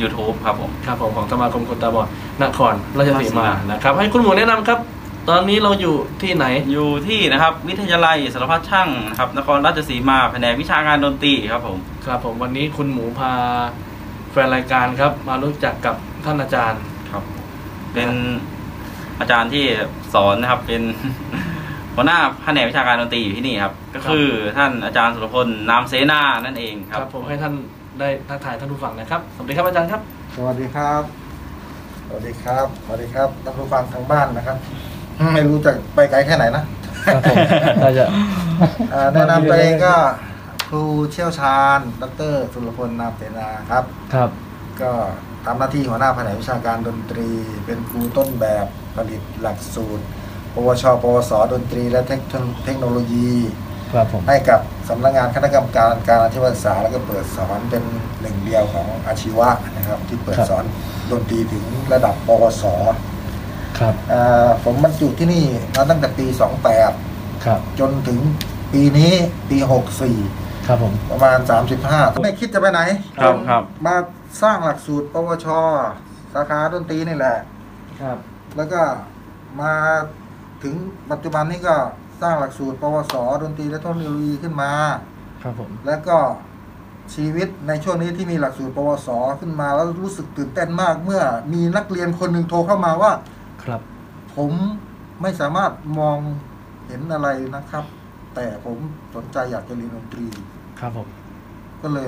[0.00, 2.08] YouTube ครับผมครับผมของสมาคมคนตาบอด
[2.44, 4.78] นครราชสีมาราชสีมานะครับ ให้คุณหมูแนะนำครับ
[5.28, 13.32] ตอนนี้เราอยู่ที่ไหนอยู่ที่นะครับ วิทยาลัยสารพัดช่างนะครับนครราชสีมาแผนกวิชาการดนตรีครับผมครับผมวันนี้คุณหมูพา
[14.32, 17.24] แฟนรายการครับ มารู้จักกับท่านอาจารย์ครับ
[17.94, 18.10] เป็น
[19.20, 19.64] อาจารย์ที่
[20.14, 20.82] สอนนะครับเป็น
[21.96, 24.26] หัวหน้าแผนกวิชาการดนตรีอยู่ที่นี่ครับ ก็คือ
[24.56, 27.54] ท่านอาจารย์สุรพลนามเสนานั่นเองคครัรับบผมให้ท่าน
[28.00, 30.00] ได้ทักทายท่านผู้ฟังนะครับ สวัสดีครับอาจารย์ครับ
[30.36, 31.02] สวัสดีครับ
[32.06, 34.56] สวัสดีครับ สวัสดีครับท่านผู้ฟังทางบ้านนะครับ
[35.34, 36.64] ไม่รู้จะไปไกลแค่ไหนนะ
[37.14, 37.36] ครับผม
[37.82, 38.04] เราจะ
[38.92, 39.94] อ่าแนะนำตัวเองก็
[40.68, 44.30] ครูเชี่ยวชาญ ดรสุรพลนามเสนาครับ ครับ
[44.82, 44.92] ก็
[45.44, 47.28] ทำหน้าที่หัวหน้าแผนกวิชาการดนตรี
[47.66, 50.04] เป็นครูต้นแบบผลิตหลักสูตร
[50.54, 53.32] ปวช ปวส ดนตรี และเทคโนเทคโนโลยี
[53.92, 57.82] ครับผมให้กับสำนักงานคณะกรรมการการอาชีวศึกษาแล้วก็เปิดสอนเป็น
[58.20, 60.64] หนึ่งเดียวของอาชีวะนะครับ ที่เปิดครับสอน
[61.10, 62.64] ดนตรีถึงระดับปวส
[63.78, 65.44] ครับอ่าผมบรรจุที่นี่
[65.76, 66.26] มาตั้งแต่ปี
[66.84, 68.18] 28 ครับ จนถึง
[68.72, 69.12] ปีนี้
[69.50, 69.58] ปี
[70.12, 71.38] 64 ครับผมประมาณ
[71.80, 72.80] 35ไม่คิดจะไปไหน
[73.18, 73.96] ครับจนครับมา
[74.42, 75.46] สร้างหลักสูตร ปวช
[76.34, 77.36] สาขาดนตรีนี่แหละ
[78.00, 78.18] ครับ
[78.56, 78.80] แล้วก็
[79.60, 79.72] มา
[80.64, 80.74] ถึง
[81.10, 81.74] ปัจจุบันนี้ก็
[82.22, 84.72] สร้างหลักสูตร ปวส ดนตรีและเทคโนโลยีขึ้นมา
[85.42, 86.16] ครับผม แล้วก็
[87.14, 89.08] ชีวิตในช่วงนี้ที่มีหลักสูตร ปวส
[89.40, 91.22] ขึ้นมาแล้วรู้สึกตื่นเต้นมาก เมื่อ
[91.52, 93.12] มีนักเรียนคนหนึ่งโทรเข้ามาว่า
[93.64, 93.80] ครับ
[94.36, 94.52] ผม
[95.22, 96.18] ไม่สามารถมอง
[96.86, 97.84] เห็นอะไรนะครับ
[98.34, 98.78] แต่ผม
[99.14, 100.26] สนใจอยากจะเรียนดนตรี
[100.80, 101.06] ครับผม
[101.82, 102.06] ก็เลย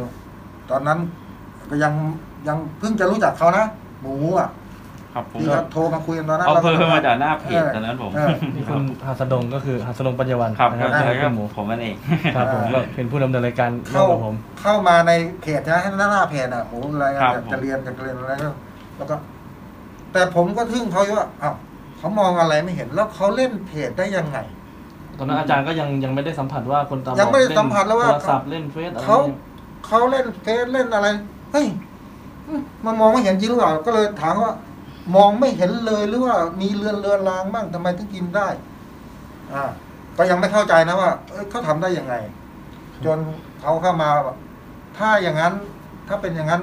[0.70, 0.98] ตอนนั้น
[1.70, 1.92] ก็ยัง
[2.48, 3.66] ยังเพิ่งจะรู้จักเขานะ
[4.00, 4.48] หมูอะ
[5.16, 11.94] ครับผมที่เขาโทรมาคุยกันตอนนั้นเอารเพิ่มมาจากหน้าเพจตอนนั้นผมเออนี่คุณหัสดงก็คือหัสดงปัญญาวันครับนะคก็รับใช่ที่ครัเป็บนหมูผมนั่นเอง
[12.36, 18.50] ครับผมก็เป็นผู้ดำเนินรายการร่วเข้ามกับผม เข้ามาในเพจนะให้หน้าหน้าเพจอะหมูอะไรครับอยากผมจะเรียนอยากจะเรียนอะไรก็
[18.96, 19.16] แล้วก็
[20.12, 21.54] แต่ผมก็ทึ่งเขาอยู่ว่าอ้าว
[21.98, 24.38] เขามองอะไรไม่เห็นแล้วเขาเล่นเพจได้ยังไง
[25.18, 29.36] ตอนนั้นอาจารย์ก็ยังยังไม่ได้สัมผัสว่าคนตาบอดยังไม่ได้สัมผัสแล้วว่าเนโทรศัพท์เล่นเฟซอะไรเขาเนี่ย
[29.86, 31.06] เขาเล่นเฟซเล่นอะไร
[31.52, 31.66] เฮ้ย
[32.48, 34.52] อืมมันมองไม่เห็นจริงหรือเปล่าก็เลยถามว่า
[35.14, 38.48] มองไม่เห็นเลยหรือว่ามีเรือนเรือนรางบ้างทำไมถึงกินได้
[39.52, 39.64] อ่า
[40.16, 42.14] ก็ยังไม่เข้าใจนะว่าเเขาทำได้ยังไง
[43.04, 43.18] จน
[43.60, 44.08] เขาเข้ามา
[44.98, 45.54] ถ้าอย่างนั้น
[46.08, 46.62] ถ้าเป็นอย่างนั้น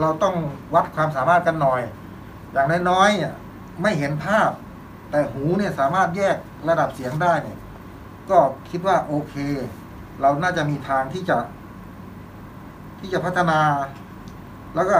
[0.00, 0.34] เราต้อง
[0.74, 1.80] วัดความสามารถกันหน่อย
[2.52, 3.34] อย่างน้อยๆเนี่ย
[3.82, 4.50] ไม่เห็นภาพ
[5.10, 6.36] แต่หูเนี่ยสามารถแยก
[6.68, 7.58] ระดับเสียงได้เนี่ย
[8.30, 8.38] ก็
[8.70, 9.34] คิดว่าโอเค
[10.20, 11.38] เราน่าจะมีทางที่จะ
[13.00, 13.60] ที่จะพัฒนา
[14.74, 14.98] แล้วก็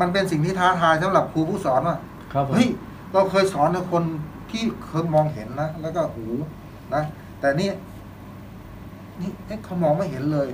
[0.00, 1.98] มันเป็นสิ่งที่ท้าทายสำหรับครูผู้สอนว่า
[2.32, 2.68] ครับผมเฮ้ย
[3.12, 4.02] เราเคยสอนในคน
[4.50, 6.26] ที่เคยมองเห็นนะแล้วก็หู
[6.94, 7.02] นะ
[7.40, 7.70] แต่นี่
[9.20, 10.48] นี่เอ๊ะเขามองไม่เห็นเลย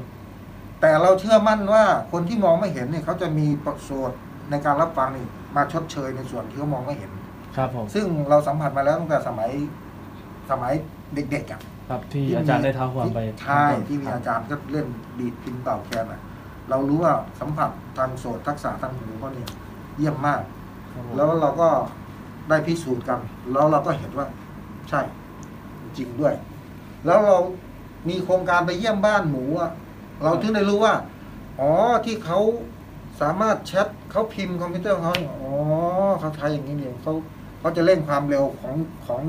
[0.80, 4.18] แต่เราเชื่อมั่นว่าคนที่มองไม่เห็นเนี่ยเขาจะมีประโยชน์
[4.50, 7.10] ในการรับฟังนี่มาชดเชยในส่วนที่เขามองไม่เห็น
[7.56, 9.50] ครับผมซึ่งเราสัมผัสมาแล้วตั้งแต่สมัย
[10.50, 10.72] สมัย
[11.14, 14.86] เด็กๆอะครับที่อาจารย์ได้เท้าความไปใช่ที่มีอาจารย์ก็เล่น
[15.18, 16.20] ดีดพินเป่าแคนอะ
[16.70, 19.48] เรารู้ว่าสัมผัสทางโสตทักษะทางหูเขาเนี่ย
[19.96, 20.40] เยี่ยมมาก
[20.92, 21.68] ครับผมแล้วเราก็
[22.48, 23.20] ได้พิสูจน์กัน
[23.52, 24.26] แล้วเราก็เห็นว่า
[24.88, 25.00] ใช่
[25.96, 26.34] จริงด้วย
[27.06, 27.36] แล้วเรา
[28.08, 29.70] มีโครงการไปเยี่ยมบ้านหมูอะ
[30.22, 30.94] เราถึงได้รู้ว่า
[31.60, 31.70] อ๋อ
[32.04, 32.38] ที่เขา
[33.20, 35.52] สามารถแชทเขาพิมพ์คอมพิวเตอร์ของเขาเนี่ยอ๋อ
[36.20, 37.12] เขาใช้อย่างนี้เนี่ยเขา
[37.60, 38.74] เขาจะเร่งความเร็วของ
[39.06, 39.20] ของ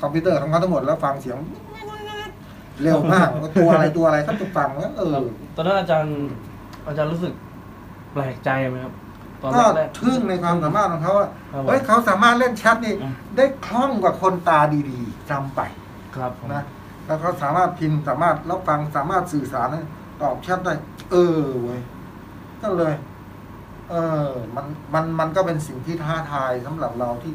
[0.00, 1.38] คอมพิวเตอร์ของเขาทั้งหมดแล้วฟังเสียง
[2.82, 3.28] เร็วมาก
[3.60, 5.16] ตัวอะไรตัวอะไรเขาจะฟังแล้วเออ
[5.56, 6.16] ตอนนั้นอาจารย์
[6.86, 7.34] อาจารย์รู้สึก
[8.12, 8.94] แปลกใจไหมครับ
[9.42, 12.94] ตอนก็แรก ทึ่งในความสามารถของเขาว่าครับผมเฮ้ยเขาสามารถเล่นแชทนี่
[13.36, 16.64] ได้คล่องกว่าคนตาดีๆจำไปๆครับผมนะ
[17.06, 19.68] แล้วเขาสามารถพิมพ์สามารถรับฟังสามารถสื่อสาร
[20.22, 20.74] ตอบแชทได้
[21.10, 21.80] เออเว้ย
[22.62, 22.94] ก็เลย
[23.90, 23.94] เอ
[24.26, 27.32] อ มันมันมันก็เป็นสิ่งที่ท้าทายสำหรับเราที่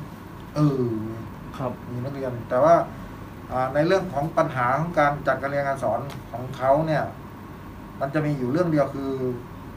[0.56, 1.24] เออเว้ย
[1.58, 2.76] ครับมีนักเรียนแต่ว่า
[3.52, 6.00] อ่าในเรื่องของปัญหาของการจัดการเรียนการสอน
[6.32, 7.04] ของเขาเนี่ย
[8.02, 9.12] มันจะมีอยู่เรื่องเดียวคือ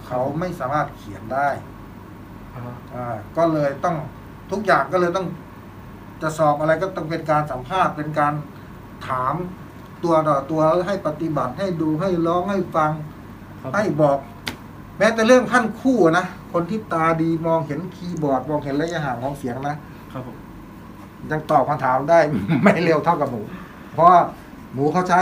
[0.06, 1.48] เขาไม่สามารถเขียนได้
[2.54, 3.06] อ่าอ่า
[3.36, 3.96] ก็เลยต้อง
[4.50, 5.26] ทุกอย่างก็เลยต้อง
[6.22, 8.34] จะสอบอะไรก็ต้องเป็นการสัมภาษณ์เป็นการ
[9.08, 9.34] ถาม
[10.04, 12.90] ตัวต่อตัวให้ปฏิบัติให้ดูให้ร้องให้ฟัง
[13.62, 14.18] ครับให้บอก
[14.98, 19.76] แม้แต่เรื่องขั้นคู่นะคนที่ตาดีมองเห็นคีย์บอร์ดมองเห็นระยะห่างของเสียงนะ
[20.12, 20.36] ครับผม
[21.30, 22.18] ยังตอบคำถามได้
[22.62, 23.42] ไม่เร็วเท่ากับหมู
[23.92, 24.20] เพราะว่า
[24.72, 25.20] หมูเขาใช้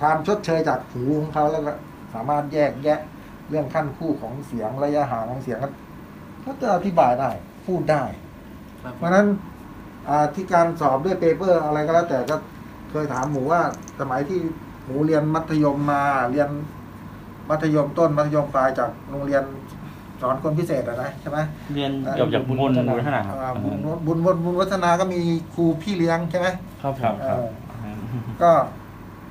[0.00, 1.72] ความชดเชยจากหูของเขาแล้วก็
[2.16, 3.00] สามารถแยกแยะ
[3.48, 5.58] เรื่องขั้นคู่ของเสียงระยะห่างของเสียง
[6.44, 7.30] ก็จะอธิบายได้
[7.66, 8.02] พูดได้
[8.82, 9.26] ครับเพราะฉะนั้น
[10.08, 12.36] อ่าที่การสอบด้วยเปเปอร์อะไรก็แล้ว แต่ก็
[12.90, 13.60] เคยถามหมูว่า
[14.00, 14.40] สมัยที่
[14.84, 16.48] หมูเรียนมัธยมมาเรียน
[17.50, 19.42] มัธยมต้นมัธยมปลายจากโรงเรียน
[20.22, 21.38] สอนคนพิเศษอะนะใช่ไหม
[21.74, 25.20] เรียนเกี่ยวกับบุญบุญวัฒนาครับอ่าบุญบุญบุญบุญวัฒนาก็มี
[25.54, 26.46] ครูพี่เลี้ยงใช่ไหม
[26.82, 27.46] ครับผครับมเออ
[28.42, 28.50] ก็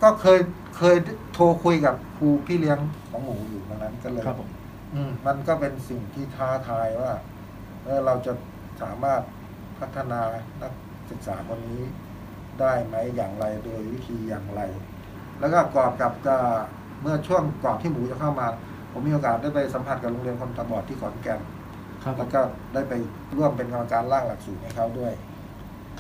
[0.02, 0.40] ก็เคย
[0.78, 0.96] เคย
[1.34, 2.80] โทรคุยกับครูพี่เลี้ยง
[3.12, 4.50] ของหมูอยู่ตรงนั้นก็เลยครับผม
[4.94, 7.14] อืมมันก็เป็นสิ่งที่ท้าทายว่า
[7.84, 8.34] เออเราจะ
[8.82, 9.22] สามารถ
[9.80, 10.22] พัฒนา
[10.62, 10.74] นัก
[11.10, 11.82] ศึกษาคนนี้
[12.60, 14.62] ได้ไหมอย่างไรโดยวิธีอย่างไร
[15.40, 16.38] แล้วก็กรอบกับก็
[17.02, 18.48] เมื่อช่วงก่อนที่หมูจะเข้ามา
[18.92, 21.40] ผมมีโอกาสได้ไปสัมผัสกับโรงเรียนคนตาบอดที่ขอนแก่น
[22.04, 22.42] ครับแล้วก็
[22.74, 22.94] ได้ไป
[23.38, 25.14] ร่วมเป็นกรรมการร่างหลักสูตรให้เขาด้วย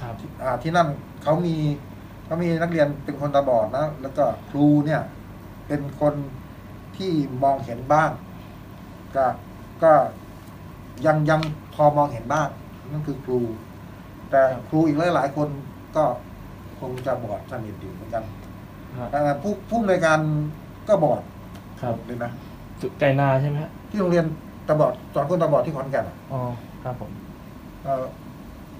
[0.01, 0.88] ครับ อ่าที่นั่น
[1.23, 1.55] เขามี
[2.25, 5.01] เขามีนักเรียนเป็นคนตาบอดนะแล้วก็ครูเนี่ย
[5.67, 6.13] เป็นคน
[6.97, 7.11] ที่
[7.43, 8.09] มองเห็นบ้าง
[9.15, 9.25] ก็
[9.83, 9.93] ก็
[11.05, 11.41] ยังยัง
[11.75, 12.47] พอมองเห็นบ้าง
[12.91, 13.39] นั่นคือครู
[14.31, 15.49] แต่ครูอีกหลายๆคน
[15.95, 16.03] ก็
[16.79, 18.23] คงจะบอดสนิทอยู่เหมือนกัน
[18.97, 20.19] ครับอ่าผู้ผู้ในวยการ
[20.88, 21.21] ก็บอด
[21.81, 22.31] ครับเลยนะ
[22.81, 24.25] สุดไก่นาใช่ไหมฮะที่โรงเรียน
[24.67, 26.39] ตาบอดสอนคนตาบอดที่ขอนแก่นอะอ๋อ
[26.83, 27.11] ครับผม
[27.83, 28.05] เอ่อ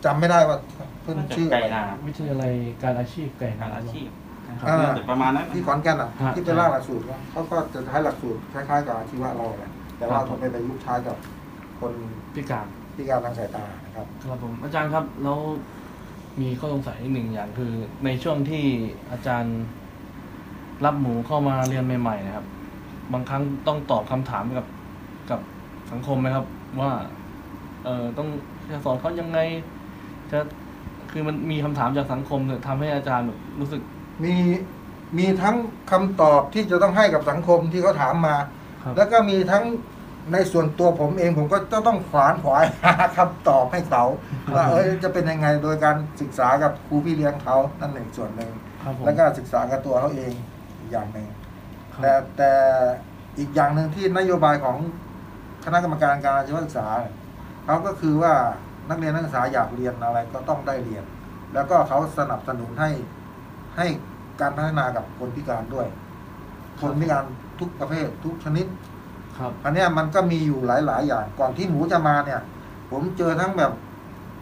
[0.06, 0.58] จำไม่ได้ว่า
[1.06, 4.08] เพื่อนชื่ออะไรไก่นาวิทยาลัยการอาชีพไก่นาการอาชีพ
[4.50, 11.18] นะครับอ่าประมาณนั้นที่ขอนแก่นอะฮะที่ไปร่างหลักสูตรเนี่ยเขาก็จะใช้หลักสูตรคล้ายๆกับอาชีวะเราแหละแต่ว่าครับเขาไปประยุกต์ใช้กับ
[11.80, 11.94] คน
[12.34, 15.40] พิการพิการทางสายตานะครับครับผมอาจารย์ครับแล้ว
[16.42, 17.72] มีข้อสงสัยอีกหนึ่งอย่างคือ
[18.06, 18.64] ในช่วงที่
[19.12, 19.58] อาจารย์
[20.86, 22.46] รับหมูเข้ามาเรียนใหม่ๆนะครับ
[23.14, 24.66] บางครั้งต้องตอบคำถามกับ
[25.30, 25.40] กับ
[25.92, 26.46] สังคมไหมครับ
[26.80, 26.92] ว่า
[27.86, 28.28] เออต้อง
[28.72, 29.40] จะสอนเขายังไง
[30.32, 30.40] จะ
[31.18, 33.82] คือมันมีคำถามจากสังคมเนี่ยทำให้อาจารย์แบบรู้สึก
[34.24, 34.36] มี
[35.18, 35.56] มีทั้ง
[35.92, 38.36] คำตอบที่จะต้องให้กับสังคมที่เขาถามมา
[38.84, 39.64] ครับ แล้วก็มีทั้ง
[40.34, 44.04] ในส่วนตัวผมเองผมก็จะต้องขวานขวาย หาคำตอบให้เขา
[44.54, 48.52] ว่าเอ้ยจะเป็นยังไงโดยการศึกษากับครูพี่เลี้ยงเขานั่นหนึ่งส่วนหนึ่ง
[48.84, 50.34] ครับผม แล้วก็ศึกษากับตัวเขาเอง
[50.80, 51.28] อีกอย่างหนึ่ง
[51.94, 52.52] ครับ แต่แต่
[53.40, 54.78] อีกอย่างหนึ่งที่นโยบายของ
[55.66, 56.88] คณะกรรมการการอาชีวศึกษา
[57.66, 58.34] เขาก็คือว่า
[58.90, 61.04] นักเรียนนักศึกษาอยากเรียนอะไรก็ต้องได้เรียน
[61.54, 62.90] แล้วก็เขาสนับสนุนให้
[63.78, 63.88] ให้
[64.42, 65.88] การพัฒนากับคนพิการด้วย
[66.82, 67.24] คนพิการ
[67.60, 68.66] ทุกประเภททุกชนิด
[69.38, 72.42] ครับอันเนี้ยมันก็มีอยู่หลาย ๆ อย่าง ก่อนที่หมูจะมาเนี่ย
[72.92, 73.72] ผมเจอทั้งแบบ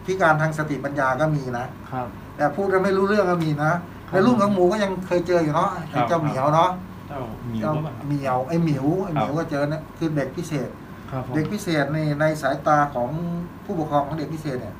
[0.06, 3.72] พิการทางสติปัญญาก็มีนะครับแต่พูดกันไม่รู้เรื่องก็มีนะ
[4.10, 6.70] ในรุ่นของหมูก็ยังเคยเจออยู่เนาะไอ้เจ้าเหมียวเนาะ
[7.08, 10.68] เจ้าหมีเจ้าก็แบบเหมียวไอ้หมิวไอ้หมิวก็เจอนะคือเด็กพิเศษ
[11.10, 13.10] ครับผมเด็กพิเศษในในสายตาของ
[13.64, 14.76] ผู้ปกครองของเด็กพิเศษเนี่ย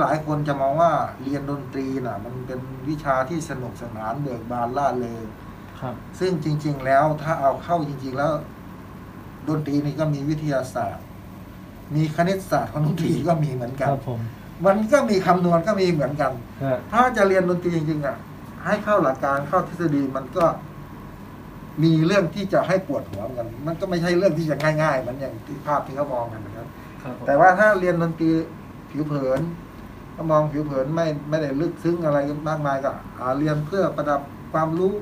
[0.00, 0.92] หลายๆคนจะมองว่า
[1.22, 5.24] เรียนดนตรีน่ะ มันเป็นวิชาที่สนุกสนานเบิกบานล่าเริง
[5.80, 8.32] ครับ ซึ่งจริง ๆ แล้วถ้าเอาเข้าจริง ๆ แล้ว
[9.48, 11.04] ดนตรีนี่ก็มีวิทยาศาสตร์
[11.94, 14.20] มีคณิตศาสตร์ของดนตรีก็มีเหมือนคกันรับผม
[14.66, 18.16] มันก็มีคำนวณก็มีเหมือนกัน ฮะถ้าจะเรียนดนตรีจริงๆอะ
[18.64, 20.44] ให้เข้าหลักการเข้าทฤษฎีมันก็
[21.82, 26.66] มีเรื่องที่จะให้ปวดหัวเหมือนกัน มันก็ไม่ใช่เรื่องที่จะง่ายๆ มันอย่างที่ภาพที่เขามองกันนะครับ
[27.02, 28.30] ครับผมแต่ว่าถ้าเรียนดนตรี
[28.90, 29.40] ผิวเผิน
[30.16, 34.20] ก็มองผิวเผินไม่ไม่ได้ลึกซึ้งอะไรมากมายก็อ่าเรียนเพื่อประดับ
[34.52, 34.92] ความรู้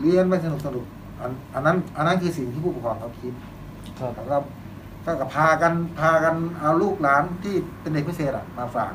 [0.00, 0.86] เรียนไม่สนุกสนุก
[1.20, 3.32] อันอันนั้นอันนั้นคือสิ่งที่ผู้ปกครองเขาคิด
[3.98, 4.38] ครับแล้วก็
[5.04, 8.92] ก็กับพากันพากันเอาลูกหลานที่เป็นเด็กพิเศษอะมาฝาก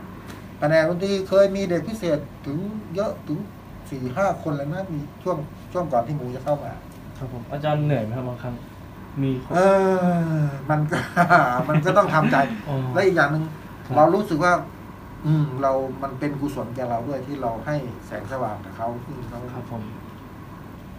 [0.60, 2.58] แผนกดนตรีเคยมีเด็กพิเศษถึง
[2.96, 3.40] เยอะถึง
[3.90, 5.38] สี่ห้าคนเลยนะมีช่วง
[5.72, 6.72] ช่วงก่อนที่หมูจะเข้ามา
[7.18, 8.56] ครับผมอาจารย์เหนื่อยไหมครับบางครั้ง
[9.22, 9.60] มีคน เอ
[10.40, 11.00] อ มันก็
[11.70, 13.44] มันก็ต้องทำใจ อ๋อและอีกอย่างหนึ่ง
[13.86, 14.54] ครับ เรารู้สึกว่า
[15.26, 15.72] อืม เรา
[16.04, 17.76] มันเป็นกุศลแก่เราด้วยที่เราให้
[18.08, 19.82] แสงสว่างกับเขาที่เขาครับผม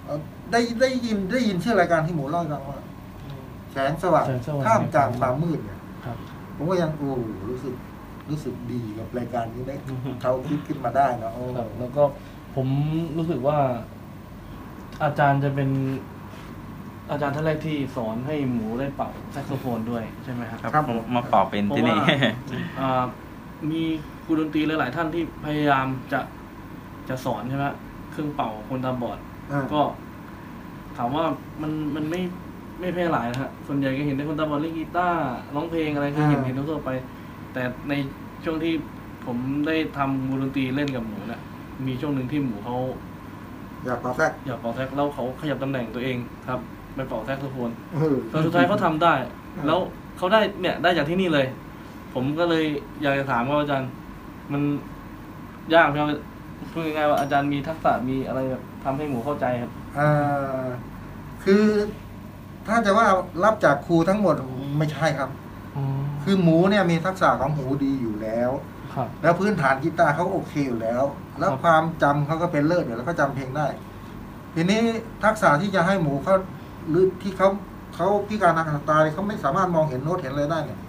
[0.05, 0.19] เอ่อ
[0.53, 2.81] ได้ได้ยินได้ยินชื่อรายการที่หมูเล่าให้ฟังว่า
[3.73, 6.17] แสงสว่างแสงสว่างท่ามกลางความมืดเนี่ย ครับ
[6.57, 7.13] ผมก็ยังโอ้
[7.49, 7.75] รู้สึก
[8.31, 9.75] รู้สึกดีกับรายการนี้ได้
[10.23, 12.03] เขาคิดขึ้นมาได้นะโอ้ ครับแล้วก็
[12.55, 12.67] ผม
[13.17, 13.59] รู้สึกว่า
[15.05, 15.71] อาจารย์จะเป็น
[17.11, 22.31] อาจารย์ท่านแรกที่สอนให้หมูได้เป่าแซกโซโฟนด้วยใช่ไหมครับครับผมมาเป่าเป็นที่นี่เพราะว่า
[22.81, 23.05] อ่า
[23.71, 23.83] มี
[24.25, 26.21] ครูดนตรีหลายๆท่านที่พยายามจะ
[27.09, 27.65] จะสอนใช่ไหม
[28.11, 29.19] เครื่องเป่าคนตาบอด
[29.53, 29.81] อ่าก็
[30.97, 31.25] ถามว่า
[31.63, 32.21] มันมันไม่
[32.81, 35.23] ไม่แพร่หลายนะฮะส่วนใหญ่ก็เห็นในคนตาบอดเล่นกีตาร์
[35.55, 36.91] ร้องเพลงอะไรก็เห็นเห็นทั่วๆไป
[37.53, 37.93] แต่ใน
[38.45, 38.75] ช่วงที่
[39.27, 39.37] ผม
[39.67, 41.41] ได้ทำวงดนตรีเล่นกับหมูเนี่ย
[41.87, 42.77] มีช่วงหนึ่งที่หมูเขา
[43.85, 46.17] อยากขอแทรกอยากเป่าแซกแล้วเขาขยับตำแหน่งตัวเอง
[46.49, 46.61] ครับ
[46.95, 49.15] ไปเป่าแซกโซโฟนเออตอนสุดท้ายเขาทำได้
[49.67, 49.79] แล้ว
[50.17, 51.47] เขาได้เนี่ยได้จากที่นี่เลย
[52.15, 52.65] ผมก็เลย
[53.03, 53.91] อยากจะถามว่าอาจารย์
[54.53, 54.63] มัน
[55.75, 56.09] ยากไหมครับ
[56.73, 60.67] พูดง่ายๆว่าอาจารย์มีทักษะมีอะไรแบบทำให้หมูเข้าใจครับอ่า
[61.45, 61.65] คือ
[62.67, 63.07] ถ้าจะว่า
[63.45, 64.35] รับจากครูทั้งหมด
[64.79, 65.31] ไม่ใช่ครับ
[66.25, 68.51] คือหมูเนี่ยมีทักษะของหมูดีอยู่แล้ว
[68.97, 71.05] ครับแล้วพื้นฐานกีตาร์เขาโอเคอยู่แล้ว
[71.39, 73.67] แล้วครับความจำเขาก็เป็นเลิศอยู่แล้วเขาจำเพลงได้
[74.55, 74.81] ทีนี้
[75.25, 76.37] ทักษะที่จะให้หมูเขา
[76.89, 77.49] หรือที่เขา
[77.95, 80.81] เขาพิการทางสายตาเขาไม่สามารถมองเห็นโน้ตเห็นอะไรได้เนี่ย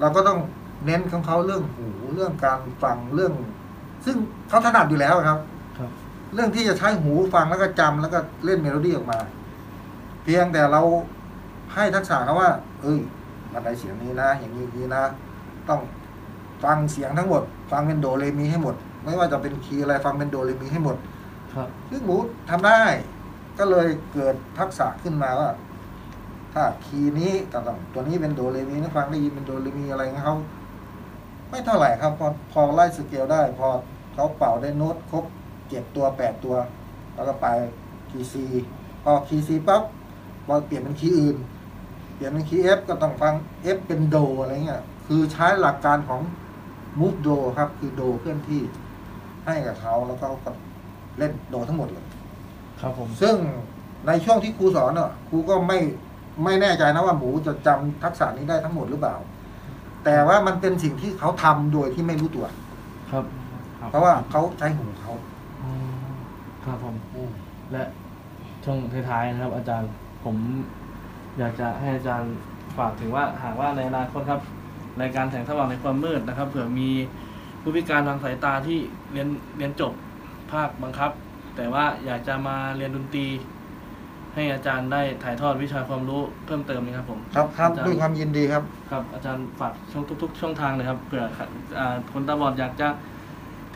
[0.00, 0.38] เราก็ต้อง
[0.84, 3.32] เน้นของเขาเรื่องหูเรื่องการฟังเรื่อง
[4.04, 4.16] ซึ่ง
[4.48, 5.38] เขาถนัดอยู่แล้วครับ
[5.78, 5.90] ครับ
[6.34, 9.18] เรื่องที่จะใช้หูฟังแล้วก็จำแล้วก็เล่นเมโลดี้ออกมา
[10.22, 10.82] เพียงแต่เรา
[11.74, 12.50] ให้ทักษะเขาว่า
[12.82, 13.00] เอ้ย
[13.52, 15.04] มันได้เสียงนี้นะ อย่างนี้อย่างนี้นะ
[15.68, 15.80] ต้อง
[16.64, 17.42] ฟังเสียงทั้งหมด
[17.72, 20.96] ฟังเป็นโดเรมีให้หมด ไม่ว่าจะเป็น key อะไรฟังเป็นโดเรมีให้หมด
[21.54, 22.16] ครับซึ่งหมู
[22.50, 22.82] ทำได้
[23.58, 25.50] ก็เลยเกิดทักษะขึ้นมาว่า
[26.54, 30.36] ถ้า key นี้ก็ต้องตัวนี้เป็นโดเรมีนะฟังได้ยินเป็นโดเรมีอะไรเงี้ยเขา
[31.50, 33.68] ไม่เท่าไหร่ครับ พอพอไล่สเกลได้ พอ
[34.14, 35.24] เขาเป่าได้โน้ตครบ
[35.68, 36.56] เจ็ดตัวแปดตัว
[37.14, 37.46] แล้วก็ไป
[38.10, 38.44] คีย์ซี
[39.04, 39.82] พอคีย์ซีปั๊บ
[40.46, 41.36] พอเปลี่ยนเป็น key อื่น
[42.14, 46.20] เปลี่ยนเป็น key F ก็ต้องฟัง F เป็นโดอะไรเงี้ยคือใช้หลักการของ
[47.00, 47.28] มูฟโด
[47.58, 48.62] ครับ คือโดเคลื่อนที่
[49.46, 50.50] ให้กับเขาแล้วก็ก็
[51.18, 52.06] เล่นโดทั้งหมดเลย
[52.80, 53.36] ครับผม ซึ่ง
[54.06, 55.78] ในช่วงที่ครูสอนเน่ะครูก็ไม่
[56.44, 59.16] ไม่แน่ใจนะว่าหมูจะจำทักษะนี้ได้ทั้งหมดหรือเปล่า
[60.04, 62.46] แต่ว่ามันเป็นสิ่งที่เขาทำโดยที่ไม่รู้ตัว
[63.10, 63.24] ครับ
[63.90, 65.12] เพราะว่าเขาใช้หูเขา
[65.62, 65.70] อื
[66.12, 66.16] ม
[66.64, 66.94] ครับผม
[67.72, 67.82] และ
[68.64, 68.78] ช่วง
[69.08, 69.90] ท้ายๆนะครับ อาจารย์
[70.24, 70.36] ผม
[71.38, 72.34] อยากจะให้อาจารย์
[72.78, 74.40] ฝากถึงว่าหากว่าในอนาคตครับ
[75.00, 76.90] รายการแสงสว่างในความมืดนะครับเผื่อมี
[77.62, 78.78] ผู้พิการทางสายตาที่
[79.12, 79.28] เรียน
[79.58, 79.92] เรียนจบ
[80.52, 81.10] ภาคบังคับ
[81.56, 83.26] แต่ว่าอยากจะมาเรียนดนตรี
[84.34, 91.24] ให้อาจารย์ได้ถ่ายทอดวิชาความรู้เพิ่มเติมนะครับผมครับครับอาจารด้วยความยินดีครับ ครับอาจารย์ฝากช่องทุก ๆ ช่องทางเลยครับเผื่อ
[91.78, 92.88] อ่าคนตาบอดอยากจะ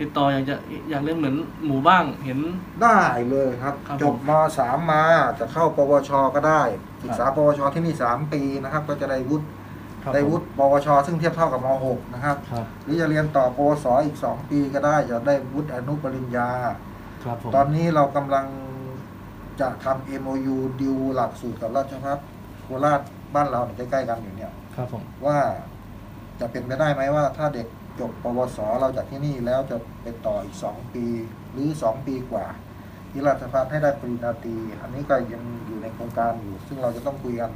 [0.00, 0.56] ติดต่ออยากจะ
[0.90, 2.38] อยากเล่นเหมือนหมูบ้างเห็น
[2.82, 3.00] ได้
[3.30, 5.02] เลยครับ ครับจบมสามมา
[5.38, 6.62] จะเข้าปวชก็ได้
[7.02, 9.46] ศึกษาปวชที่นี่สามปีนะครับ ก็จะได้วุฒิ
[10.02, 16.50] ครับได้วุฒิปวช ซึ่งเทียบเท่ากับมหกนะครับ ครับหรือจะเรียนต่อปวสอีกสองปีก็ได้จะได้วุฒิอนุปริญญา
[17.24, 18.46] ครับผมตอนนี้เรากำลัง
[19.60, 22.18] จะทำ MOU ดิวหลักสูตรกับราชภัฏ
[22.62, 23.00] โคราช
[23.34, 25.38] บ้านเราเนี่ยใกล้ๆกันอยู่เนี่ย ครับผม ว่า
[26.40, 27.66] จะเป็นไปได้ไหมว่า ถ้าเด็ก
[28.00, 31.06] จบปวสเราจากที่นี่แล้วจะไปต่ออีกสองปี
[31.52, 32.46] หรือสองปีกว่า
[33.10, 37.50] ที่ราชภัฏให้ได้ปริญญาตรีอันนี้ก็ยังอยู่ในโครงการอยู่ ซึ่งเราจะต้องคุยกัน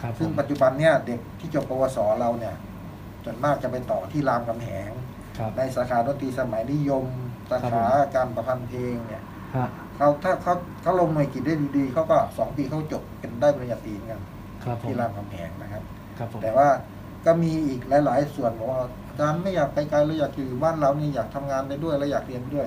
[0.00, 2.54] ครับผซึ่งมปัจจุบันเนี่ยเด็กที่จบปวสเราเนี่ย
[3.24, 4.90] ส่วนมากจะไปต่อที่รามคำแหง
[5.38, 7.04] ครับ ในสาขาดนตรีสมัยนิยม
[7.50, 7.84] สาขา
[8.16, 9.22] การประพันธ์เพลงเนี่ย
[9.56, 14.22] ฮะเขาถ้าเขาเขาลงหน่วยกิจได้ดีๆเขาก็สองปีเขาจบเป็นได้ปริญญาตรีเหมือนกัน
[14.64, 15.82] ครับผมที่รามคำแหงนะครับ
[16.18, 16.68] ครับผม แต่ว่า
[17.26, 22.66] ก็มีอีกหลาย ๆ ส่วนบอกว่าอาจารย์ไม่อยากไปไกลเลยอยากอยู่บ้านเรานี่อยากทำงานได้ด้วยและอยากเรียนด้วย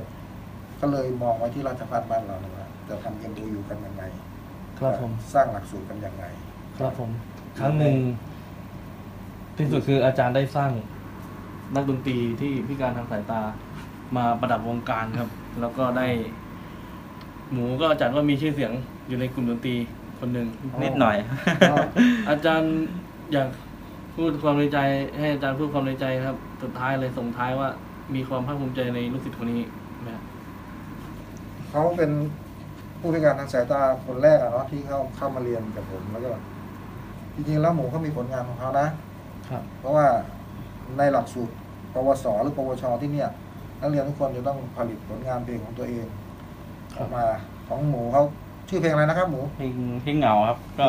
[0.82, 4.04] ก็เลยมองไว้ที่ราชภัฏบ้านเราเลยว่าจะทำเอ็มดูอยู่กันยังไง
[4.80, 6.26] ครับผม สร้างหลักสูตรกันยังไง
[6.80, 7.12] ครับผม
[7.60, 7.96] ครั้งหนึ่ง
[9.58, 10.72] ที่สุดคืออาจารย์ได้สร้าง
[11.76, 13.42] นักดนตรีที่พิการทางสายตา
[14.16, 15.30] มาประดับวงการครับ
[15.62, 16.08] แล้วก็ได้
[17.52, 18.72] หมูก็อาจารย์ว่ามีชื่อเสียง
[19.08, 19.76] อยู่ในกลุ่มดนตรี
[20.20, 20.48] คนหนึ่ง
[20.84, 21.18] นิดหน่อย
[22.30, 22.74] อาจารย์
[23.34, 23.48] อยาก
[24.16, 24.80] พูดความในใจ
[25.20, 27.70] ให้อาจารย์พูดความในใจครับ สุดท้ายเลยส่งท้ายว่า
[28.16, 29.62] มีความภาคภูมิใจในลูกศิษย์คนนี้
[30.02, 30.24] ไหมครับ
[31.70, 32.12] เขาเป็น
[33.00, 36.32] ผู้พิการทางสายตาคนแรกอะเนาะที่เขาเข้ามาเรียนกับผมแล้วก็
[37.36, 38.88] จริงๆแล้วหมูเขามีผลงานของเขานะ
[39.50, 40.06] ครับ เพราะว่า
[40.98, 41.54] ในหลักสูตร
[41.94, 43.30] ปวสหรือปวชที่เนี่ย
[43.82, 46.08] นักเรียนทุกคนจะต้องผลิตผลงานเพลงของตัวเอง
[46.98, 47.24] ออกมา
[47.68, 48.24] ของหมูเขา
[48.70, 49.74] ชื่อเพลงอะไรนะครับ หมู เพลง
[50.04, 50.86] เพลงเหงาครับ ก็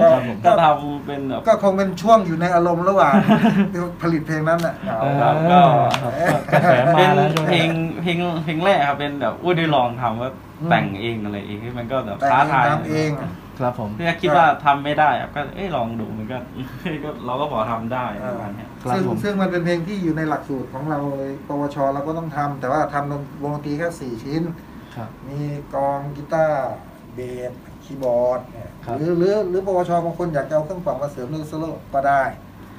[0.00, 0.08] ก็
[0.44, 3.12] ก็ทำเป็นแบบ ก็คงเป็นช่วงอยู่ในอารมณ์ระหว่าง
[4.02, 5.60] ผลิตเพลงนั้นน่ะเหงา ครับก็
[6.52, 7.70] กระแสมาเป็นแล้วช่วงเพลนี้ ง
[8.02, 10.30] เพลงเพลงแรกครับเป็นแบบอุ้ยได้ลองทำว่า
[10.70, 13.10] แต่งเองอะไรเองมันก็แบบแต่งท้าทาย ทำเอง
[13.60, 16.38] ครับผมเพื่อคิดว่าทำไม่ได้ครับก็เอ้ยลองดูมันก็
[17.04, 24.42] ก็เราก็บอกทำได้ประมาณเนี้ยครับซึ่งผมซึ่งมันเป็นเพลงที่อยู่ในหลักสูตรของเราเลยปวชเราก็ต้องทำแต่ว่าทำวงดนตรีแค่สี่ชิ้น
[24.94, 25.40] ครับมี
[25.74, 26.70] กลองกีตาร์
[27.14, 27.52] เบส
[27.84, 32.22] คีย์บอร์ดเนี่ยครับหรือหรือหรือปวชบางคนอยากจะเอาเครื่องเป่ามาเสริมเรื่องโซโล่ก็ได้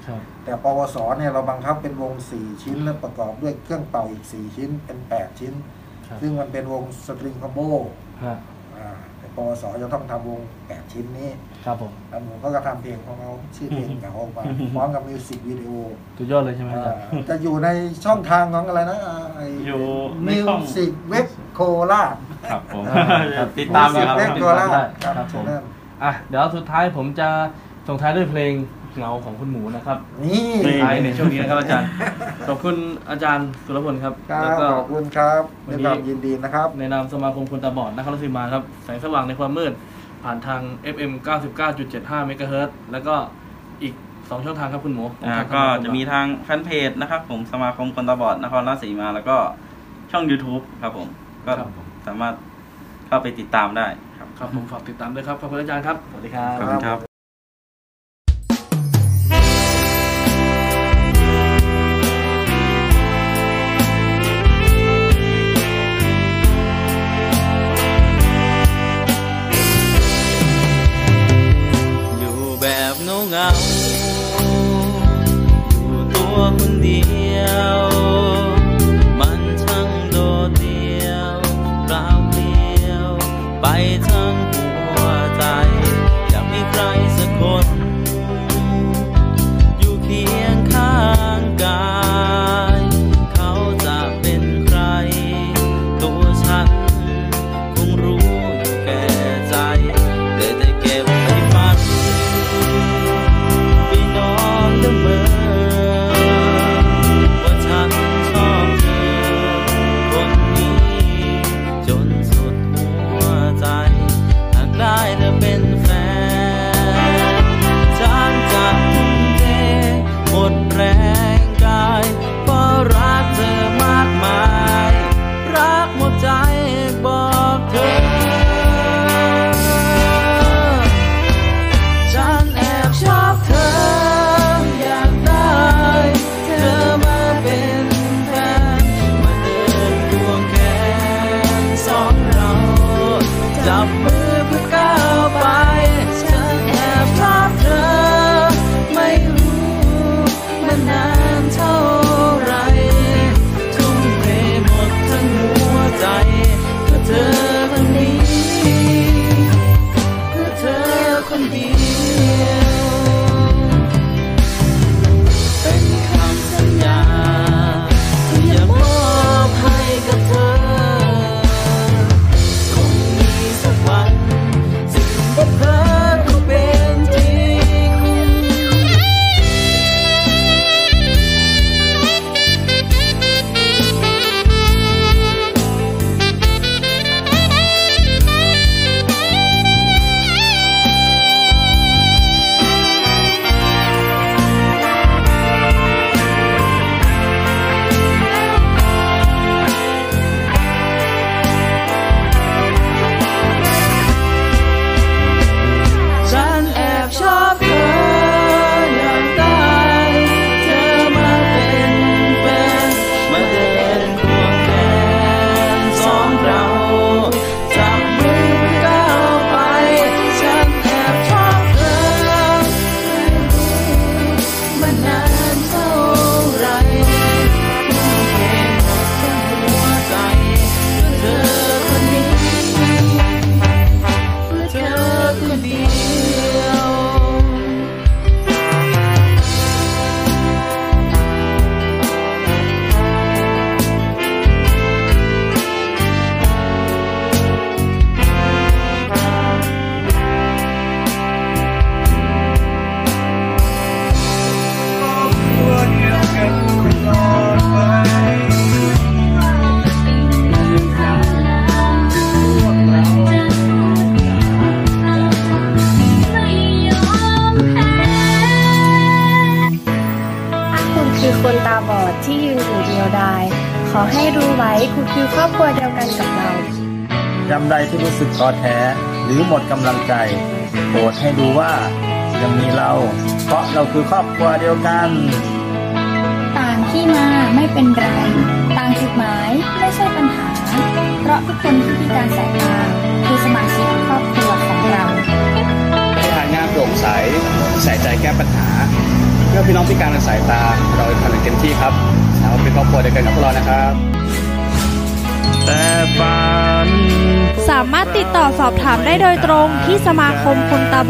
[0.07, 5.53] ครับแต่ปวสเนี่ยเราบังคับเป็นวง 4 ชิ้นแล้วประกอบด้วยเครื่องเป่าอีก 4 ชิ้นเป็น 8 ชิ้น
[6.07, 7.59] ครับซึ่งมันเป็นวง string combo
[8.23, 8.51] ฮะอ่าแต่
[9.36, 11.29] ปวสจะต้องทำวง8ชิ้นนี้
[11.65, 14.43] ครับผมแล้วผมก็จะทำเพลงของเขาชื่อเพลงเหงาออกมา
[14.75, 15.71] พร้อมกับมิวสิกวิดีโอ
[16.17, 17.69] สุดยอดเลยใช่ไหมอาจารย์อ่าจะอยู่ใน
[18.05, 18.97] ช่องทางของอะไรนะ
[19.36, 19.84] ไอยู่
[20.25, 21.59] ในมิวช่อง สิกเว็บโค
[21.91, 22.15] ราช
[22.49, 22.84] ครับผม
[23.38, 24.71] ครับ ติดตามมิวนะสิกครับเว็บโคราช
[25.03, 25.43] ครับผม
[26.03, 27.29] อะเดี๋ยวสุดท้ายผมจะ
[27.88, 28.53] ส่งท้ายด้วยเพลง
[28.95, 31.87] เหงาของคุณหมูนะครับนี่สุดท้ายในช่วงนี้นะครับอาจารย์
[32.47, 32.75] ขอบคุณ
[33.09, 39.73] อาจารย์สุรพลครับครัแล้วบก็ ขอบคุณครับวัด้นวยนี้ ความยินดีนะครับ ในนามสมาคมคนตาบอดนครราชสีมาครับ แสงสว่างในความมืด
[40.23, 40.61] ผ่านทาง
[40.95, 41.11] FM
[41.69, 43.15] 99.75เมกะเฮิรตซ์แล้วก็
[43.81, 49.37] อีก 2 ช่องทางครับคุณหมูอ่าก็จะมีทางแฟนเพจนะครับ ผมสมาคมคนตาบอดนครราชสีมาแล้วก็
[50.11, 51.07] ช่อง YouTube ครับผม
[51.45, 52.35] ก็ครับผมสามารถ
[53.07, 53.87] เข้าไปติดตามได้
[54.17, 57.11] ครับ ครับผมฝากติดตามด้วยครับ ขอบคุณอาจารย์ครับ สวัสดีครับ ขอบคุณครับ
[83.72, 84.70] ล่า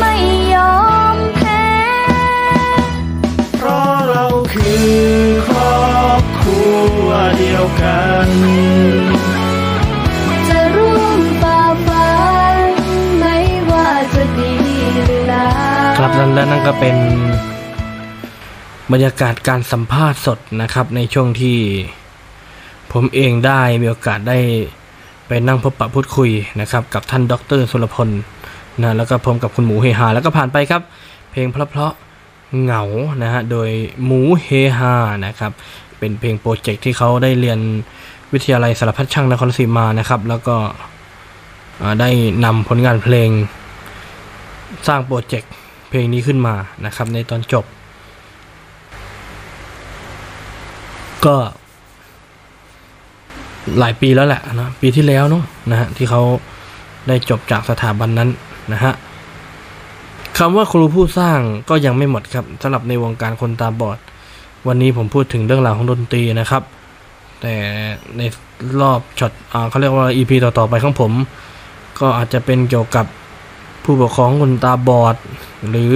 [0.00, 0.14] ไม่
[0.54, 0.76] ยอ
[1.14, 1.64] มแพ้
[3.56, 4.84] เพราะเราคือ
[5.48, 5.76] ครอ
[6.20, 6.60] บครั
[7.04, 7.06] ว
[7.38, 8.28] เดียวกัน
[10.48, 12.10] จะร่วมฝ่าฟั
[12.54, 12.56] น
[13.18, 13.36] ไม่
[13.70, 14.50] ว่าจะดี
[15.04, 15.46] หรือร้า
[15.92, 16.96] ยครับและและนั่นก็เป็น
[18.92, 21.56] บรรยากาศการสัมภาษณ์สดนะครับ ในช่วงที่
[22.92, 24.38] ผมเองได้มีโอกาสได้
[25.26, 26.30] ไปนั่งพบปะพูดคุย
[26.60, 28.08] นะครับ กับท่านดรสุรพล
[28.82, 30.82] นะแล้วก็พร้อมกับคุณหมูเฮฮาแล้วก็ผ่านไปครับ
[31.30, 32.82] เพลงเพราะๆเหงา
[33.22, 33.70] นะฮะโดย
[34.04, 34.94] หมูเฮฮา
[35.26, 35.52] นะครับ
[35.98, 37.58] เป็นเพลงโปรเจกต์ที่เขาได้เรียน
[38.32, 40.56] วิทยาลัยสารพัดช่างนครศรีมานะครับ แล้วก็
[42.00, 42.10] ได้
[42.44, 43.28] นำผลงานเพลง
[44.86, 45.50] สร้างโปรเจกต์
[45.88, 47.64] เพลงนี้ขึ้นมานะครับ ในตอนจบ
[51.26, 51.36] ก็
[53.78, 56.22] หลายปีแล้วแหละนะปีที่แล้วเนาะนะฮะที่เขา
[57.08, 58.30] ได้จบจากสถาบันนั้น
[58.72, 58.94] นะฮะ
[60.38, 63.98] คำว่าครูผู้สร้างก็ยังไม่หมดครับสำหรับในวงการคนตาบอด
[64.66, 66.62] วันนี้ผมพูดถึงเรื่องราวของดนตรีนะครับ
[67.40, 67.54] แต่
[68.16, 68.22] ใน
[68.80, 71.12] รอบช็อตอเขาเรียกว่า EP ต่อๆไปของผม
[72.00, 73.06] ก็อาจจะเป็นเกี่ยวกับ
[73.84, 75.16] ผู้ปกครองคนตาบอด
[75.70, 75.94] หรือ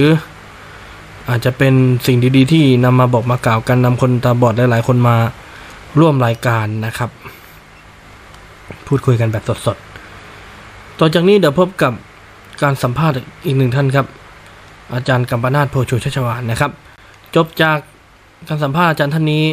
[1.29, 1.73] อาจจะเป็น
[2.05, 5.15] สิ่งดีๆ ที่นำมาบอกมากล่าวกันนำคนตาบอดหลายๆคนมา
[5.99, 7.09] ร่วมรายการนะครับ
[8.87, 11.93] พูดคุยกันแบบสดๆ ต่อจากนี้เดี๋ยวพบกับ
[12.61, 13.15] การสัมภาษณ์
[13.45, 14.05] อีกหนึ่งท่านครับ
[14.93, 16.71] อาจารย์กัมปนาทโพชูชัชวานนะครับ
[17.35, 17.77] จบจาก
[18.47, 19.45] การสัมภาษณ์อาจารย์ท่านนี้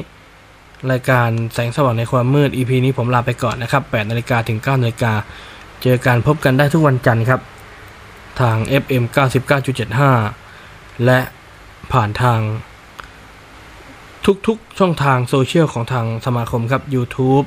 [0.93, 5.13] รายการแสงสว่างในความมืด EP นี้ผมลาไปก่อนนะครับ8นาฬิกาถึง9นาฬิกา
[5.83, 7.41] เจอกันพบกันได้ทุกวันจันทร์ครับ
[8.41, 9.05] ทาง FM
[10.25, 11.21] 99.75 และ
[11.93, 12.41] ผ่านทาง
[14.47, 17.45] ทุกๆช่องทางโซเชียลของทางสมาคมครับ YouTube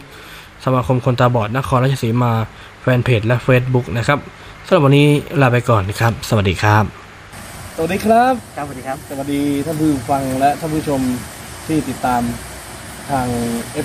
[0.66, 2.34] สมาคมคนตาบอดนครราชสีมา
[2.82, 4.20] แฟนเพจและ Facebook นะครับ
[4.66, 5.08] สำหรับวันนี้
[5.42, 6.84] ลาไปก่อนนะครับ สวัสดีครับ
[7.76, 11.02] สวัสดีครับ ครับสวัสดีครับ สวัสดีท่านผู้ฟังและท่านผู้ชม
[11.68, 12.22] ที่ติดตาม
[13.10, 13.28] ทาง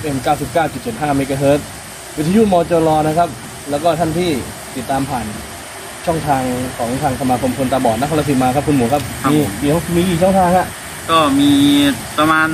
[0.01, 0.17] FM
[0.63, 1.61] 99.75 MHz
[2.17, 3.29] วิทยุมจรนะครับ
[3.69, 4.31] แล้วก็ท่านที่
[4.75, 5.25] ติดตามผ่าน
[6.05, 6.43] ช่องทาง
[6.77, 10.67] ของทางสมาคมคนตาบอดนครราชสีมาครับคุณหมูครับครับมีผม เดี๋ยวมีกี่ช่องทางฮะ
[11.09, 11.51] ก็มี
[12.19, 12.47] ประมาณ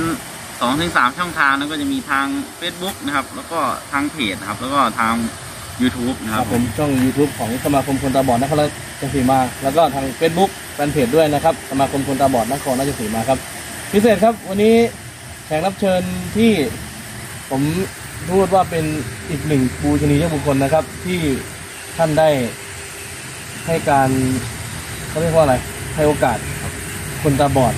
[0.60, 2.26] สองถึงสามช่องทางแล้วก็จะมีทาง
[2.60, 3.58] Facebook นะครับ แล้วก็
[3.92, 5.14] ทางเพจนะครับ แล้วก็ทาง
[5.82, 8.68] YouTube นะคครัรับบผมช่อง YouTube ของสมาคมคนตาบอดนครรา
[9.00, 13.38] ชสีมา แล้วก็ทาง Facebook แฟนเพจด้วยนะครับสมาคมคนตาบอดนครราชสีมาครับ
[13.92, 14.74] พิเศษครับวันนี้
[15.46, 16.02] แขกรับเชิญ
[16.36, 16.52] ที่
[17.50, 17.62] ผม
[18.30, 18.84] พูดว่าเป็น
[19.30, 21.20] อีกหนึ่งปูชนียบุคคลนะครับ ที่
[21.96, 22.28] ท่านได้
[23.68, 24.08] ให้การ
[25.08, 25.54] เขาเรียกว่าอะไร
[25.94, 26.38] ให้โอกาส
[27.22, 27.74] คนตาบอด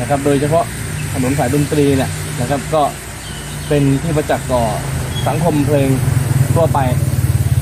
[0.00, 0.64] นะครับ โดยเฉพาะ
[1.12, 2.10] ถนนสายดนตรีเนี่ย
[2.40, 2.82] นะครับ ก็
[3.68, 4.62] เป็นที่ประจักษ์ต่อ
[5.28, 5.88] สังคมเพลง
[6.54, 6.78] ทั่วไป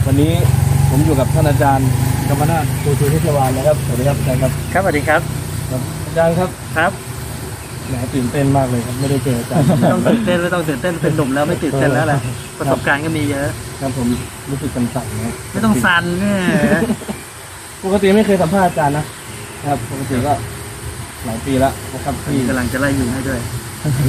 [0.07, 0.33] วันนี้
[0.91, 1.89] ผมอยู่กับท่านอาจารย์
[2.29, 5.21] กรรมนาถโูชูเทศวานนะครับสวัสดีครับอาจารย์ครับครับสวัสดีครับ
[5.71, 6.93] ครับอาจารย์ครับครับ
[7.89, 12.21] แหมตื่นเต้นมากเลยครับไม่ได้เจออาจารย์ไม่ต้องตื่นเต้นไม่ต้องตื่นเต้นเป็นหนุ่มแล้วไม่ตื่นเต้นแล้วแหละ
[12.59, 13.47] ประสบการณ์ก็มีเยอะ
[13.81, 14.07] ครับผม
[14.51, 16.41] รู้สึกสั่นๆนะไม่ต้องซันเนี่ย
[17.85, 19.05] ปกติไม่เคยสัมภาษณ์อาจารย์นะ
[19.67, 20.35] ครับปกติก็
[21.27, 23.41] หลายปีแล้วนะครับที่กำลังจะไล่ยุงให้ด้วย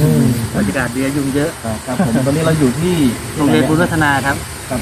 [0.04, 0.22] ืม
[0.56, 1.50] บรรยากาศเดียยุงเยอะ
[1.86, 2.94] ครับผมตอนนี้เราอยู่ที่
[3.36, 4.36] โรงเรียนบุญวัฒนาครับ
[4.70, 4.80] ครับ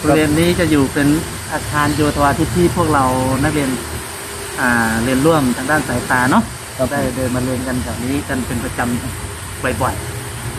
[0.00, 1.08] โรงเรียนนี้จะอยู่เป็น
[1.52, 3.04] อาคารโยธวาทิตที่พวกเรา
[3.44, 3.70] นักเรียน
[4.60, 6.42] อ่าเรียนร่วมทางด้านสายตาเนาะ
[6.76, 9.94] ครับได้เดินมาเรียนกันแบบนี้กันเป็นประจำบ่อย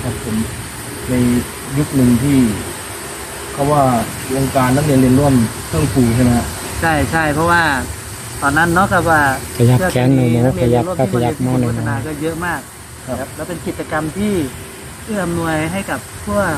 [0.03, 0.35] ครับผม
[1.09, 1.15] ใน
[1.77, 2.37] ยุคหนึ่งที่
[3.53, 3.83] เขาว่า
[4.35, 5.33] วงการนักเรียนเรียนร่วม
[5.67, 7.61] เครื่องฟูใช่ไหมฮะๆ ใช่ใช่เพราะว่า
[8.41, 9.21] ตอนนั้นเนาะกับว่า
[9.57, 12.61] ขยับแขนหนูหนูนักเรียนขยับเรีนร่วมที่ขยับมาเรียนที่หม้อหนึ่งพัฒนาก็เยอะมาก
[13.19, 14.33] ครับแล้วเป็นกิจกรรมที่
[15.05, 16.49] เอื้ออำนวยให้กับพวก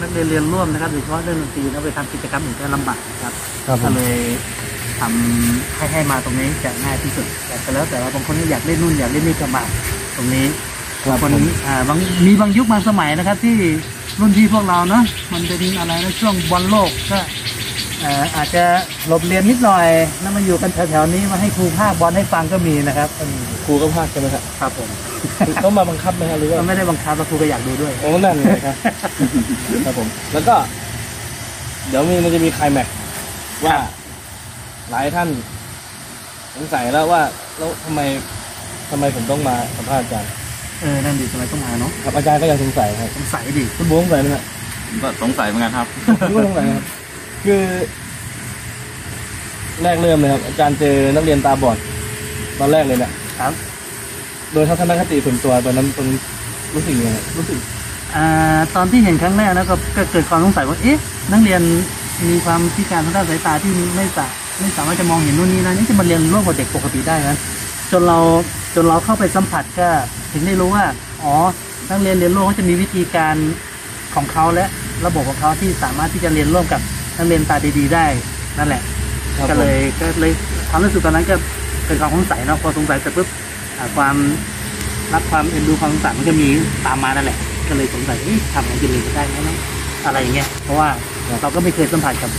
[0.00, 3.34] นักเรียนเรียนร่วมนะครับโดยเฉพาะเรื่องดนตรีแล้วไปทำกิจกรรมอื่นจะลำบากครับ
[3.66, 4.16] ครับผก็ม เลย
[5.00, 9.62] ทำให้ให้มาตรงนี้จะง่ายที่สุด แต่ก็แล้วแต่ว่าบางคนก็อยากเล่นนู่นอยากเล่นนี่ก็มา
[10.16, 10.46] ตรงนี้
[11.04, 13.56] ครับคนผมอ่าบางมีบางยุคบางสมัยนะครับ ที่
[14.20, 15.02] รุ่นพี่พวกเราเนาะ
[15.32, 17.18] มันเป็นอะไรนะช่วงบอลโลกก็
[17.67, 18.64] เอ่ออาจจะ
[19.06, 19.86] หลบเรียนนิดหน่อย
[20.20, 24.88] แล้วมาอยู่กันแถวๆนี้มาให้ครูภาคบอลให้ฟังก็มีนะครับอืมครูก็พากใช่ไหมครับครับผม
[25.64, 28.76] ต้องมาบังคับไหมครับหรือว่าก็ไม่ได้บังคับแล้วครูก็อยากดูด้วยโอ้นั่นเลยครับ
[29.84, 30.54] ครับผม แล้วก็
[31.88, 32.94] เดี๋ยวมีมันจะมีไคลแม็กซ์
[33.64, 33.76] ว่า
[34.90, 35.28] หลายท่าน
[36.54, 37.22] สงสัยแล้วว่า
[37.58, 38.00] แล้วทำไม
[38.90, 40.30] ทำไมผมต้องมาสัมภาษณ์อาจารย์
[40.80, 44.44] เออนั่นดีทำไมต้องมาเนาะครับอาจารย์ก็ยังสงสัยครับสงสัยดิคุณบูสงสัยไหมครับ
[44.88, 45.86] ผมก็สงสัยเหมือนกันครับ
[46.20, 46.84] ผมก็สงสัยครับ
[47.44, 47.62] คือ
[49.82, 51.78] แรกเริ่มเลยครับอาจารย์เจอนักเรียนตาบอด
[52.58, 53.52] ตอนแรกเลยเนี่ยครับ
[54.52, 56.08] โดยทัศนคติส่วนตัวตอนนั้นตรง
[56.74, 57.58] รู้สึกยังไงรู้สึก
[58.16, 60.98] อ่าตอนที่เห็นครั้งแรกนะก็ก็เกิดความสงสัยว่าเอ๊ะ
[61.32, 61.62] นักเรียน
[62.28, 64.26] มีความพิการทางด้านสายตาที่ไม่สา
[64.60, 67.36] ไม่สามารถจะมองเห็นนู่นนี่นะนี่จะมาเรียนร่วมกับเด็กปกติได้นะ
[67.90, 68.18] จนเรา
[68.74, 69.88] จนเราเข้าไปสัมผัสก็
[70.32, 70.84] ถึงได้รู้ว่า
[71.22, 71.34] อ๋อ
[71.90, 73.36] นักเรียนเรียนร่วมเขาจะมีวิธีการ
[74.14, 74.64] ของเขาและ
[75.06, 76.80] ระบบของเขาที่สามารถที่จะเรียนร่วมกับ
[77.18, 78.06] นักเรียนตาดีๆได้
[78.58, 78.82] นั่นแหละ
[79.36, 80.32] ครับก็เลยก็เลย
[80.70, 81.34] ความรู้สึกตอนนั้นก็
[81.86, 83.28] เป็นความสงสัยเนาะพอสงสัยเสร็จปุ๊บ
[83.78, 84.16] อ่าความ
[85.12, 86.48] รักความเอ็นดูความสงสารมันก็มี
[86.86, 87.38] ตามมานั่นแหละ
[87.68, 89.56] ก็เลยสงสัยเอ๊ะทำไงจะเรียนได้ไหมเนอะ
[90.06, 90.88] อะไรอย่างเงี้ยเพราะว่า
[91.42, 92.30] เราก็ไม่เคยสัมผัสกับ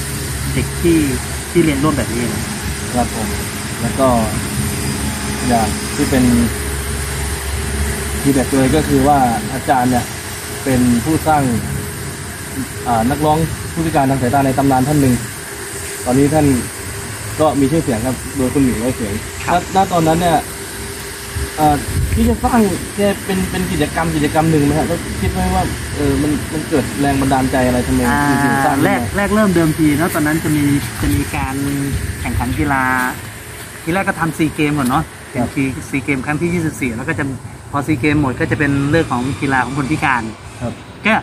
[0.53, 0.97] เด็กที่
[1.51, 2.43] ที่เรียนร่วมแบบนี้นะ
[2.95, 3.27] ครับผม
[3.81, 4.07] แล้วก็
[5.47, 6.23] อย่างที่เป็น
[8.21, 9.19] ทีเด็ดเลยก็คือว่า
[9.53, 10.05] อาจารย์เนี่ย
[10.63, 11.78] เป็นผู้สร้างอ่า
[13.11, 13.37] นักร้อง
[13.73, 15.13] ผู้พิการทางสายตาในตำนานท่านหนึ่ง
[16.05, 16.45] ตอนนี้ท่าน
[17.39, 19.13] ก็มีชื่อเสียงครับ โดยคุณหมิวไว้เสียง
[19.47, 20.37] ณณตอนนั้นเนี่ย
[21.59, 21.75] อ่า
[22.13, 22.59] ที่จะสร้าง
[22.95, 25.63] แกเป็นเป็นกิจกรรมกิจกรรมหนึ่งไหมครับแล้วคิดไหมว่า
[25.95, 30.63] เออมันมันเกิดแรงบันดาลใจอะไรทำไมอ่าถึงถึงสร้างขึ้นแรมากแรกเริ่มเดิมทีเนาะตอนนั้นจะมี
[31.01, 31.55] จะมีการ
[32.21, 32.83] แข่งขันกีฬา
[33.83, 37.23] ทีแรกก็ทำซีเกมก่อนเนาะเป็นซีซีเกมครั้งที่ 24 แล้วก็จะ
[37.71, 40.23] พอซีเกมหมดก็จะเป็นเรื่องของกีฬาของคนพิการ
[40.61, 40.73] ครับ
[41.05, 41.21] ก็อ่า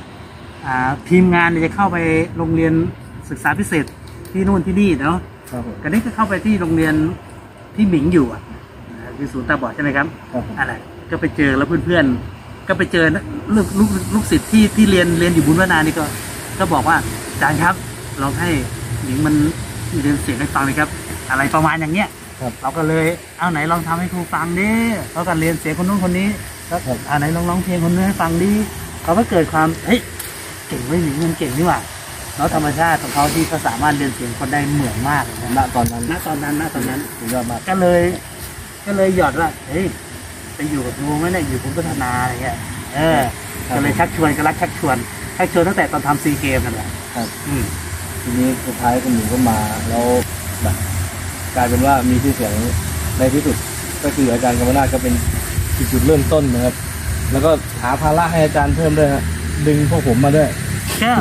[1.08, 1.98] ทีมงานเนี่ยจะเข้าไป
[2.36, 2.72] โรงเรียน
[3.30, 3.84] ศึกษาพิเศษ
[4.32, 5.18] ที่นู่นที่นี่เนาะ
[5.50, 6.94] ครับผมก็ได้ก็เข้าไปที่โรงเรียน
[7.76, 8.42] ที่หมิงอยู่อะ
[8.90, 10.72] อ่าคือศูนย์ตาบอดใช่ไหมครับครับผมอะไร
[11.10, 13.04] ก็ไปเจอแล้วเพื่อนๆก็ไปเจอ
[13.54, 16.04] ลูกลูกลูกศิษย์ที่ที่เรียนเรียนอยู่บุญวนานี่ก็
[16.58, 16.96] ก็บอกว่า
[17.32, 17.74] อาจารย์ครับ
[18.22, 18.50] ลองให้
[19.04, 19.34] หญิงมัน
[20.02, 20.88] เรียนเสียงให้ฟังเลยครับ
[21.30, 22.08] อะไรประมาณอย่างเงี้ย
[22.40, 23.06] ครับเราก็เลย
[23.38, 24.70] เอาไหนลองทำให้ครูฟังดิ
[25.10, 26.28] เขาก็เรียนเสียงคนนู้นคนนี้
[26.68, 28.52] แล้วเอาไหนลองร้องเพลงคนนู้นให้ฟังดิ
[29.02, 30.00] เขาก็เกิดความเฮ้ย
[30.68, 31.80] เก่งไว้ยหญิงมันเก่งนี่หว่า
[32.36, 38.02] แล้วธรรมชาติของเขาที่เขาสามารถเรียนเสียงคนได้เหมือนมากเลยนะณตอนนั้นณตอนนั้นณตอนนั้นสุดยอดมากก็เลย
[38.86, 39.86] ก็เลยหยอดว่าเฮ้ย
[40.56, 42.56] ไปอยู่กับลุงไหมเนี่ยอยู่พุทธพัฒนาอะไรเงี้ย
[42.94, 43.18] เออ
[43.68, 44.96] ครับก็เลยชักชวนก็รักชักชวน
[45.38, 47.62] ชักชวนตั้งแต่ตอนทำซีเกมนั่นแหละครับอืม
[48.22, 49.58] ทีนี้สุดท้ายคุณหมิวก็มา
[49.88, 50.04] แล้ว
[50.62, 50.76] แบบ
[51.56, 52.52] กลายเป็นว่ามีชื่อเสียง
[53.18, 53.56] ในที่สุด
[54.04, 55.14] ก็คืออาจารย์กรรมนาถก็เป็น
[55.92, 56.74] จุดเริ่มต้นนะครับ
[57.32, 57.50] แล้วก็
[57.82, 59.22] หาภาระให้อาจารย์เพิ่มด้วยฮะ
[59.66, 60.48] ดึงพวกผมมาด้วย
[61.02, 61.12] ก็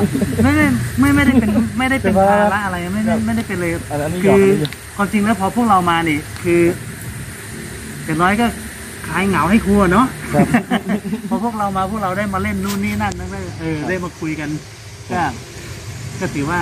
[0.43, 0.65] ไม่ได้
[0.99, 6.61] ไม่ไม่ได้เป็นไม่ได้เป็นเป็นภาระภาระอะไรไม่ได้ไม่ได้เป็นเลยอันอันนี้หยคืออกนิดนึงความจริงแล้วพอพวกเรามานี่ คือ
[8.05, 8.45] อย่างน้อยก็
[9.07, 10.47] คลายเหงาให้ครูอะเนาะครับ
[11.29, 14.49] พอพวกเรามาพวกเราได้มาเล่นนู่นนี่นั่นนั่นก็เออได้มาคุยกัน
[15.11, 15.21] ก็
[16.19, 16.61] ก็ถือว่า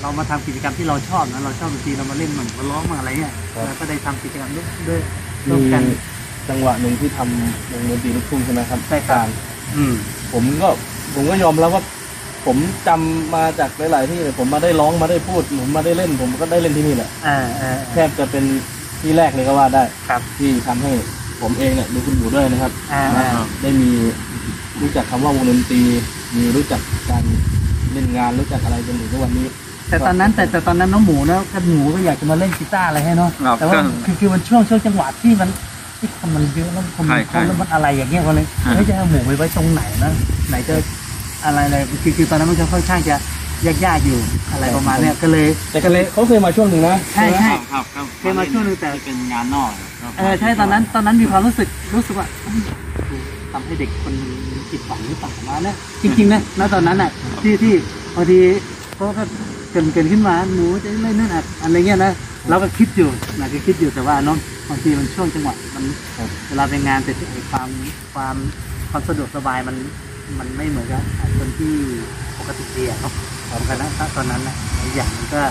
[0.00, 5.00] เรามาทำกิจกรรมที่เราชอบนะเราชอบดนตรีเรามาเล่นมันมาร้องมาอะไรเงี้ยครับ แล้วก็ได้ทำกิจกรรมด้วยด้วย
[5.48, 5.82] ร่วมมีกัน
[6.48, 9.28] จังหวะหนึ่งที่ทำวงดนตรีลูกทุ่งใช่ไหมครับใช่ครับกลาง
[9.76, 9.94] อืม
[10.32, 10.68] ผมก็
[11.14, 11.82] ผมก็ยอมรับว่า
[12.46, 12.56] ผม
[12.88, 18.44] จำมาจากหลาย ๆ ที่เลยผมมาได้ร้องมาได้พูดผมมาได้เล่น ผมก็ได้เล่นที่นี่แหละอ่าอ่าแทบจะเป็น
[19.00, 20.92] ที่แรกเลยก็ว่าได้ ครับ ที่ทำให้
[21.42, 23.90] ผมเองเนี่ยดูคุณอยู่ด้วยนะครับอ่านะอ่า ได้มี
[24.80, 25.82] รู้จักคำว่าวงดนตรี
[26.36, 27.24] มีรู้จักการ
[27.92, 29.46] เล่นงานรู้จักอะไรจนถึงทุกวันนี้
[29.90, 35.48] แต่ตอนนั้นแต่แต่ตอนนั้นน้องหมูนะก็หมูก็อยากจะมาเล่นกีตาร์อะไรให้เนาะครับแต่ว่าก็คือคือมันช่วงช่วงจังหวะที่มัน
[35.98, 40.12] ที่คนมันเยอะแล้วคนใช่มันใช่คนแล้วมันอะไรอย่างเงี้ยคนเลยฮะเฮ้ยจะเอาหมูไปไว้ตรงไหนนะ
[40.48, 40.74] ไหนจะ
[41.44, 43.16] อะไรอะไรคือคือตอนนั้นมันก็ค่อนข้างจะ
[43.84, 44.18] ยากๆอยู่
[44.52, 49.70] อะไรประมาณเนี้ยก็เลยแต่ก็เลยเขาเคยมาช่วงหนึ่งนะใช่ใช่ครับครับเคยมาช่วงหนึงแต่เป็นงานนอก
[50.02, 52.60] ครับเออใช่ตอนนั้นตอนนั้นมีความรู้สึกรู้สึกว่าอืม
[53.52, 54.30] ทำให้เด็กคนหนึง
[54.70, 57.10] ผิดหวังหรือเปล่ามานะจริงๆนะณตอนนั้นอะ
[57.42, 57.74] ที่ที่
[58.14, 58.38] บางที
[58.94, 59.24] เขาก็
[59.70, 62.12] เกินเกินขึ้นมาหนูจะเล่นนั่นอะอะไรเงี้ยนะ
[62.48, 64.36] เราก็คิดอยู่นะก็คิดอยู่แต่ว่าเน้อง
[64.68, 65.84] บางทีมันช่วงจังหวะมัน
[66.48, 67.68] เวลาไปงานแต่ไอ้ความ
[68.14, 68.36] ความ
[68.90, 69.76] ความสะดวกสบายมัน
[70.38, 71.02] มันไม่เหมือนกับ
[71.38, 71.74] คนที่
[72.38, 73.12] ปกติดีอะเนาะ
[73.50, 75.42] ของกันนะตอนนั้นนะอีกอย่างมันก็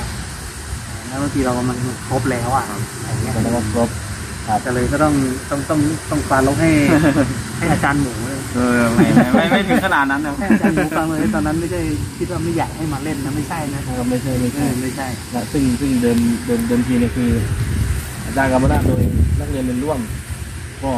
[1.08, 1.78] แล้วบางทีเรามัน
[2.10, 3.90] ครบแล้วอะอะไรเงี้ยแต่ว่าครบ
[4.48, 5.14] ครับก็เลยก็ต้อง
[5.50, 6.70] ต้องต้องต้องฟาลงให้
[7.58, 11.82] ให้อาจารย์หมูเลยเออไม่ไม่ไม่ไม่ถึงขนาดนั้นนะให้อาจารย์หมูฟังเลยตอนนั้นไม่ใช่
[12.18, 17.32] คิดว่าไม่อยากให้มาเล่นนะไม่ใช่นะเออไม่ใช่ไม่เอใช่อไม่ใช่นะซึ่งซึ่งเดิมเดิมเดิมทีเนี่ยคือ
[17.75, 17.75] อา
[18.38, 19.04] จารย์กรรมนาถโดย
[19.40, 20.00] นักเรียนเรียนร่วม
[20.84, 20.92] ก็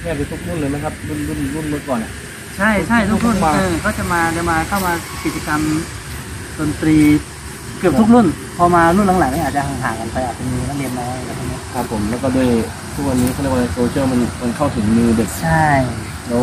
[0.00, 2.10] แทบจะทุกรุ่นเลยไหมครับ รุ่นรุ่นรุ่นเมื่อก่อนอะ
[2.56, 4.92] ใช่ใช่ทุกคนมาเออเขาจะมาจะมาเข้ามา
[5.24, 5.60] กิจกรรม
[6.58, 6.96] ดนตรี
[7.84, 8.26] คกือบทุกรุ่น
[8.56, 12.48] พอมารุ่นหลังๆนี่อาจจะห่างๆกันไปอาจจะมีนักเรียนน้อยอะไรพวกนี้ครับผมแล้วก็ด้วย
[12.94, 15.66] ทุกวันนี้เขาเรียกว่าโซเชียลมันมันเข้าถึงมือเด็กใช่
[16.28, 16.42] แล้ว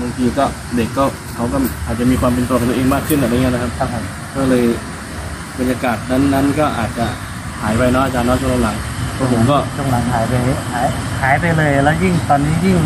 [0.00, 0.44] บางทีก็
[0.76, 1.04] เด็กก็
[1.34, 4.04] เขาก็อาจจะมีความเป็นตัวของตัวเองมากขึ้นอะไรเงี้ยนะครับครับผม
[4.36, 4.64] ก็เลย
[5.58, 7.06] บรรยากาศนั้นๆ ก็อาจจะ
[7.62, 8.76] หายไปเนาะอาจารย์เนาะช่วงหลัง
[9.14, 10.32] เพราะผมก็ช่วงหลังหายไป
[10.74, 10.86] หาย
[11.22, 12.78] หายไปเลย แล้วยิ่งตอนนี้ยิ่ง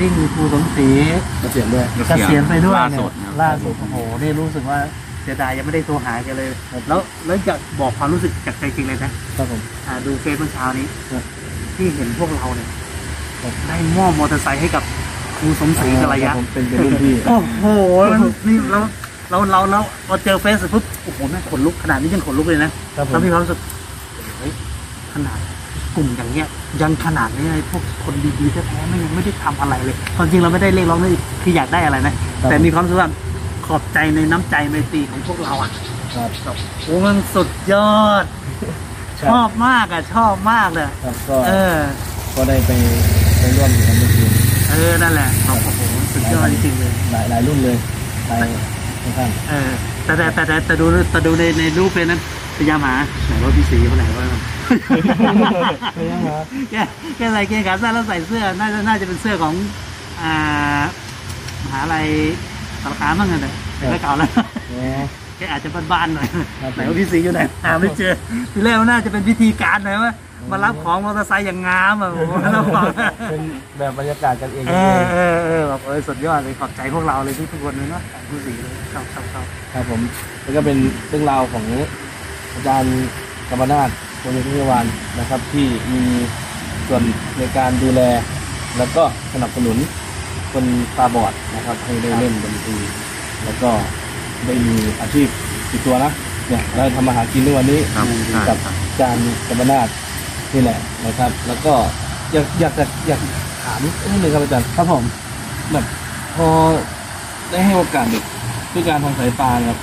[0.00, 0.88] ยิ่งครูสมศรี
[1.40, 4.78] เกษียณด้วยเกษียณไปด้วยล่าเนี่สุยดนะครับล่าสุดโอ้โหนี่รู้สึกว่า
[5.22, 6.48] เสียดายยังไม่ได้โทรหาแกันเลย
[6.88, 11.24] แล้วแล้วอยากบอกความรู้สึกจากใจจริงเลยนะครับผมอ่าดูเฟซเมื่อเช้านี้ครับ
[11.76, 12.68] ที่เห็นพวกเราเนี่ย
[13.68, 14.82] ได้มอบมอเตอร์ไซค์ให้กับ
[15.38, 17.64] ครูสมศรีกัลยะผมเป็นเป็นรุ่นพี่โอ้โห
[18.12, 18.80] มันนี่เรา
[19.30, 23.79] เราเราเราพอเจอเฟซเสร็จปุ๊บโอ้โหแม่งขนลุกขนาดนี้ยังขนลุกเลยนะครับผมแล้วมีความรู้สึกเฮ้ย
[25.14, 25.38] ขนาด
[25.96, 26.48] กลุ่มอย่างเงี้ย
[26.82, 31.10] ยังขนาดนี้เลยพวกคนดีๆแท้ๆไม่ยังไม่ได้ทำอะไรเลยความจริงเราไม่ได้เรียกร้องเลย
[31.42, 33.10] คืออยากได้อะไรนะแต่มีความรู้สึกว่า
[33.66, 35.70] ขอบใจในน้ำใจในตรีของพวกเราอะ
[36.14, 38.24] ครับโอ้มันสุดยอด
[39.22, 41.76] ชอบมากอะ ชอบมากเลยครับก็เออ
[42.34, 42.70] ก็ได้ไป
[43.38, 44.30] ไปร่วมกิจกรรมเมื่อคืน
[44.70, 45.80] เออนั่นแหละโอ้โห
[46.12, 47.76] สุดยอดจริงๆเลยหลายหลายรุ่นเลย
[48.28, 48.38] หลาย
[49.18, 49.70] ท่านเออ
[50.04, 52.20] แต่แต่แต่แต่แต่ดูแต่ดูในในรูปเป็นนั้น
[52.60, 52.96] พยายามหา
[53.26, 54.26] ไหนว่าพี่สีคนไหนว่า
[56.70, 56.74] แก
[57.16, 59.54] แกใส่เกงขาสั้นแล้วใส่เสื้อน่าจะน่าจะเป็นเสื้อของ
[60.22, 60.80] อ่า
[61.64, 62.06] มหาลัย
[62.82, 64.30] สารคามบ้างกันเลยแต่เก่าแล้ว
[64.72, 65.00] อ๋อ
[65.36, 66.28] แกอาจจะบ้านๆหน่อย
[66.62, 68.12] ครับไหนว่าพี่สีอยู่ไหนหาไม่เจอ
[68.52, 70.14] ทีแรกมันน่าจะเป็นพิธีการหน่อยว่า
[70.50, 72.84] มารับของมอเตอร์ไซค์อย่างงามอะผมมารับของ
[73.30, 73.42] เป็น
[73.78, 80.00] แบบบรรยากาศกันเองเออเออเออแบบเออสุดยอดเลยขอบใจพวกเราเลยทุกๆคนเลยเนาะผู้สีเลยชอบชอบชอบครับผม
[80.42, 80.76] แล้วก็เป็น
[81.08, 81.64] เรื่องราวของ
[82.54, 82.92] อาจารย์
[83.50, 83.88] กรรมนาถ
[84.20, 84.86] โรงเรียนพิทวาน
[85.18, 86.02] นะครับ ที่มี
[86.88, 87.02] ส่วน
[87.38, 88.00] ในการดูแล
[88.78, 89.76] แล้วก็สนับสนุน
[90.52, 90.64] คน
[90.96, 92.76] ตาบอดนะครับ ให้ได้เล่นดนตรี
[93.44, 93.70] แล้วก็
[94.46, 95.28] ได้มีอาชีพ
[95.70, 96.12] ติดตัวนะ
[96.48, 98.06] เนี่ยเราทำมาหากินในวันนี้ครับ
[98.48, 99.88] กับ อาจารย์กรรมนาถ
[100.52, 101.74] นี่แหละนะครับ แล้วก็
[102.32, 103.20] อยากอยากจะอยาก
[103.64, 105.04] ถามนิดนึงครับอาจารย์ครับผม
[105.72, 105.84] แบบ
[106.36, 106.48] พอ
[107.50, 108.24] ได้ให้โอกาสเด็ก
[108.72, 109.78] ด้วยการทางสายตาครับ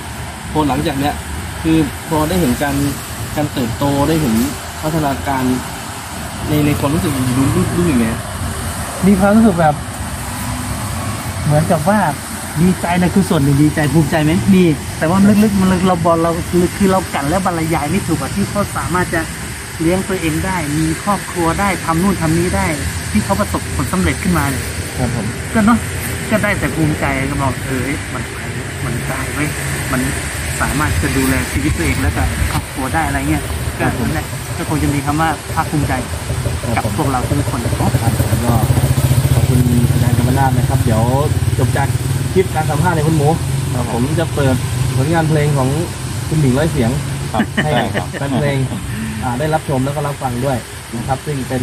[0.52, 1.14] พอหลังจากเนี้ย
[1.62, 1.78] คือ
[2.08, 2.76] พอได้เห็นการ
[3.36, 4.34] การเติบโตได้เห็น
[4.82, 5.44] พัฒนาการ
[6.48, 8.18] ในในความรู้สึกรู้รู้รู้อย่างเงี้ย
[9.06, 9.74] มีความรู้สึกแบบ
[11.44, 12.00] เหมือนกับว่า
[12.60, 14.62] ดีใจนะคือส่วนหนึ่งดีใจภูมิใจไหมมี
[14.98, 16.30] แต่ว่าลึกๆมันเราบอลเรา
[16.76, 19.20] คือเรากันและบรรยายไม่ถูกอะที่เขาสามารถจะ
[19.80, 22.66] เลี้ยงตัวเองได้ มีครอบครัวได้ทำนู่นทำนี้ได้
[23.10, 24.64] ที่เขาประสบผลสำเร็จขึ้นมาเนี่ย
[24.96, 25.78] ครับผมก็เนาะ
[26.30, 27.82] ก็ได้แต่ภูมิใจก็บอกเออ
[28.12, 28.22] มัน
[28.84, 29.48] มันได้เว้ย
[29.92, 30.00] มัน
[30.62, 33.42] สามารถจะดูแลชีวิตตัวเองแล้วก็ครอบครัวได้อะไรเงี้ย
[33.80, 35.92] ก็นั่นแหละก็คงจะมีคำว่าภาคภูมิใจ
[36.76, 38.54] กับพวกเราทุกคนครับผมก็
[39.34, 41.02] ขอบคุณอาจารย์กรรมนาถนะครับ เดี๋ยว
[41.58, 41.88] จบจาก
[42.32, 43.28] คลิปการสัมภาษณ์ในคุณหมู
[43.92, 44.56] ผมจะเปิด
[44.96, 45.68] ผลงานเพลงของ
[46.28, 46.90] คุณหมิงร้อยเสียง
[47.64, 47.70] ให้
[48.12, 48.56] แฟนเพลง
[49.24, 50.58] อ่าได้รับชมแล้วก็รับฟังด้วย
[50.96, 51.62] นะครับ ซึ่งเป็น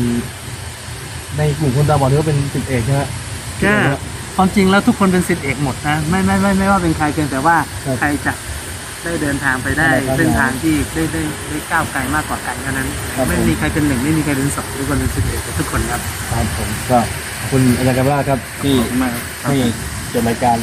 [1.38, 3.02] ในกลุ่มคนตาบอดถือว่าเป็นสิทธิเอกใช่ไหม
[3.64, 3.74] ก็
[4.36, 8.34] ความจริงแล้วทุกคนเป็นสิทธิเอกหมดนะไม่ไม่ไม่ไม่ว่าเป็นใครเพียงแต่ว่าครับใครจะ
[9.06, 16.02] ได้เดินทางไปได้ครับเส้นทางที่ได้ได้ได้ก้าวไกลมากกว่ากันเท่านั้น ครับไม่ผมมีใครเป็นหนึ่งไม่มีใครเป็นสองทุกคนเป็นสิทธิเอกทุกคนครับ
[16.32, 17.00] ครับผมก็
[17.40, 19.56] ขอบคุณอาจารย์กำลาครับที่ขอบคุณมากครับให้
[20.12, 20.58] เกิดรายการ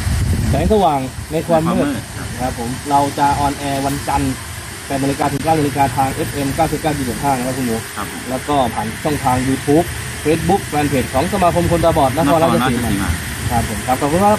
[0.50, 1.00] แสงสว่าง
[1.32, 6.48] ในความมืดความมืดครับผมเราจะออนแอร์วันจันทร์8นาฬิกาถึง9นาฬิกาทาง FM
[6.94, 9.86] 99.5นะครับคุณหมูครับแล้วก็ผ่านช่องทาง YouTube
[10.24, 13.10] Facebook แฟนเพจของสมาคมคนตาบอดนครราชสีมา
[13.50, 14.38] ครับผมครับขอบคุณครับ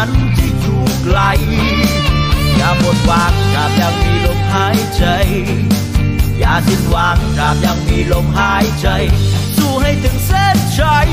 [0.00, 1.18] ันจะอยู่ไกล
[2.56, 5.04] อย่าหมดหวังตราบยังมีลมหายใจ
[6.38, 8.88] อย่าสิ้นหวังตราบยังมีลมหายใจ
[9.56, 11.08] สู้ให้ถึงเส้นชัย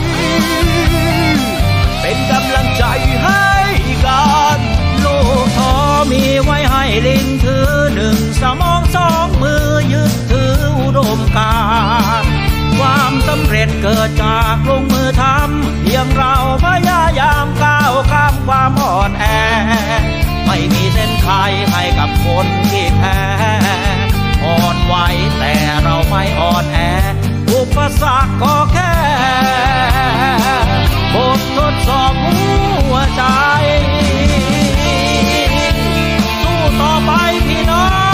[2.01, 2.83] เป็นกำลังใจ
[3.23, 3.47] ให้
[4.05, 4.27] กั
[4.57, 4.59] น
[5.01, 5.07] โล
[5.43, 5.73] กทอ
[6.11, 11.55] มีไว้ให้ลิงถือหนึ่งสมองสองมือยึดถืออุดมกา
[12.23, 12.28] ร
[12.79, 19.25] ความสำเร็จเกิดจากลงมือทำเพียงเราพยายามก้าวข้ามความอ่อนแอ
[20.45, 23.19] ไม่มีเส้นชัยให้กับคนที่แพ้
[24.45, 24.95] อ่อนไหว
[25.37, 25.53] แต่
[25.83, 26.79] เราไม่อ่อนแอ
[27.51, 28.93] อุปสรรคก็แค่
[31.13, 32.39] บททดสอบหั
[32.91, 33.23] วใจ
[36.41, 37.11] สู้ต่อไป
[37.47, 38.08] พี่น้อง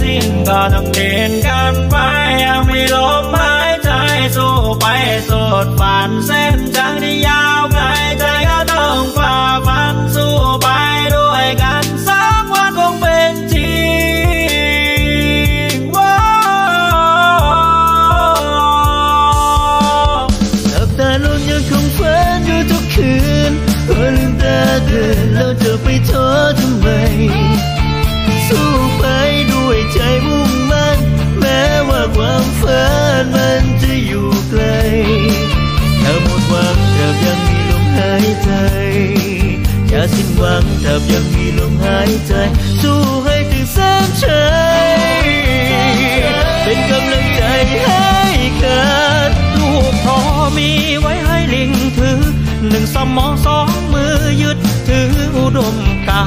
[0.00, 1.96] สิ้นก็ต้องเดินกันไป
[2.44, 3.90] ยังมีลมหายใจ
[4.36, 4.86] สู้ไป
[5.28, 7.49] สุดฝันเส้นทางที่ยา
[40.90, 42.32] หวับยังมีลมหายใจ
[42.82, 44.44] สู้ให้ถึงเส้นชั
[44.86, 44.88] ย
[46.64, 47.42] เป็นกำลังใจ
[47.82, 48.10] ให้
[48.64, 48.84] กั
[49.28, 50.18] นลูกพรอ
[50.56, 50.70] มี
[51.00, 52.20] ไว้ให้ลิงถือ
[52.68, 55.76] หนึ่งสมองสองมือยึดถืออุดม
[56.08, 56.24] กา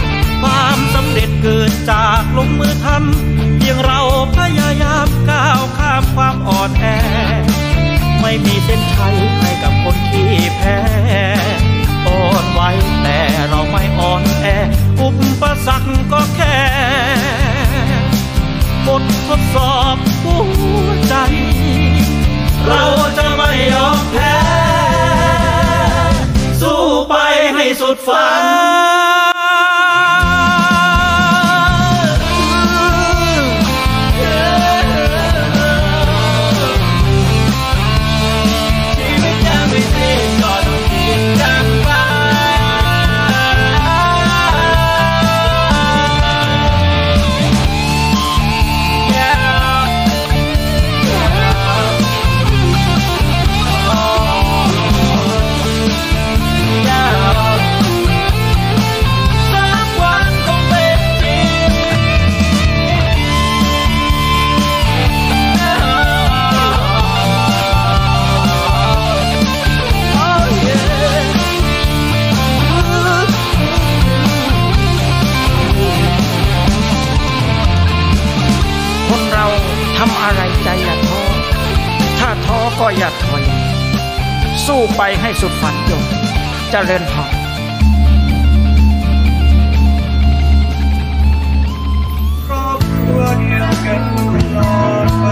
[0.00, 0.02] ร
[0.42, 4.00] ความสำเร็จเกิดจากลงมือทำเพียงเรา
[4.36, 6.84] พยายามก้าวข้ามความอ่อนแอ
[8.20, 9.75] ไม่มีเส้นชัยให้กับ
[19.38, 20.36] ดสอบหั
[20.86, 21.14] วใจ
[22.66, 22.84] เรา
[23.18, 24.36] จะไม่ยอมแพ้
[26.60, 27.14] สู้ไป
[27.54, 28.26] ให้สุดฝั
[29.04, 29.05] น
[84.78, 86.02] สู้ไปให้สุดฝันจง
[86.70, 87.20] เจริญพร
[92.44, 94.18] ครอบครัวเดียวกันต
[94.56, 95.26] ลอดไป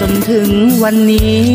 [0.00, 0.50] จนถึง
[0.82, 1.48] วันนี้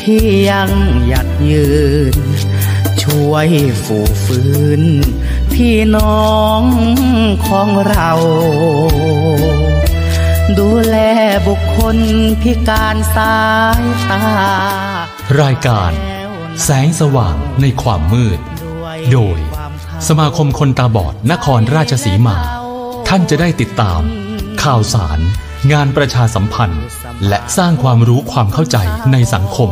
[0.00, 0.70] ที่ยัง
[1.06, 1.68] หยัดยื
[2.14, 2.16] น
[3.02, 3.48] ช่วย
[3.84, 4.82] ฝูฟื้น
[5.54, 6.62] พี่น้อง
[7.46, 8.10] ของเรา
[10.58, 10.96] ดูแล
[11.48, 11.96] บุคคล
[12.42, 13.36] พิการสา
[13.80, 14.22] ยตา
[15.40, 15.92] รายการ
[16.62, 18.40] แสงสว่างในความมืด
[19.12, 19.38] โดย
[20.08, 22.38] สมาคมคนตาบอดนครราชสีมา
[23.08, 24.00] ท่านจะได้ติดตาม
[24.62, 25.20] ข่าวสาร
[25.72, 26.84] งานประชาสัมพันธ์
[27.28, 28.76] และสร้างความรู้ความเข้าใจ
[29.12, 29.70] ในสังคม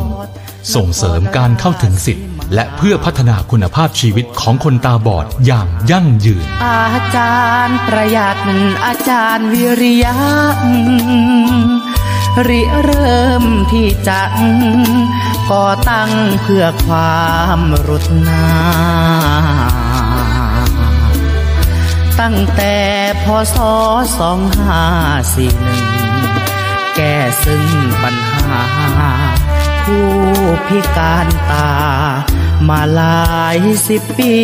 [0.75, 2.23] ส่งเสริมการเข้าถึงสิทธิ
[2.53, 8.37] และเพื่อพัฒนาคุณภาพชีวิตของคนตาบอดอย่างยั่งยืน อาจารย์ประหยัด
[8.85, 10.15] อาจารย์วิริยะ
[12.47, 14.21] ริเริ่มที่จะ
[15.51, 16.11] ก่อตั้ง
[16.43, 17.25] เพื่อควา
[17.57, 19.84] มรุดนา
[22.19, 22.75] ตั้งแต่
[23.23, 23.57] พศ
[24.19, 24.83] สองห้า
[25.33, 25.85] สี่หนึ่ง
[26.95, 27.65] แก้ซึ่ง
[28.03, 28.63] ปัญหา
[29.83, 30.09] ผู้
[30.67, 31.71] พิการตา
[32.67, 33.57] มาหลาย
[33.87, 34.35] สิบปี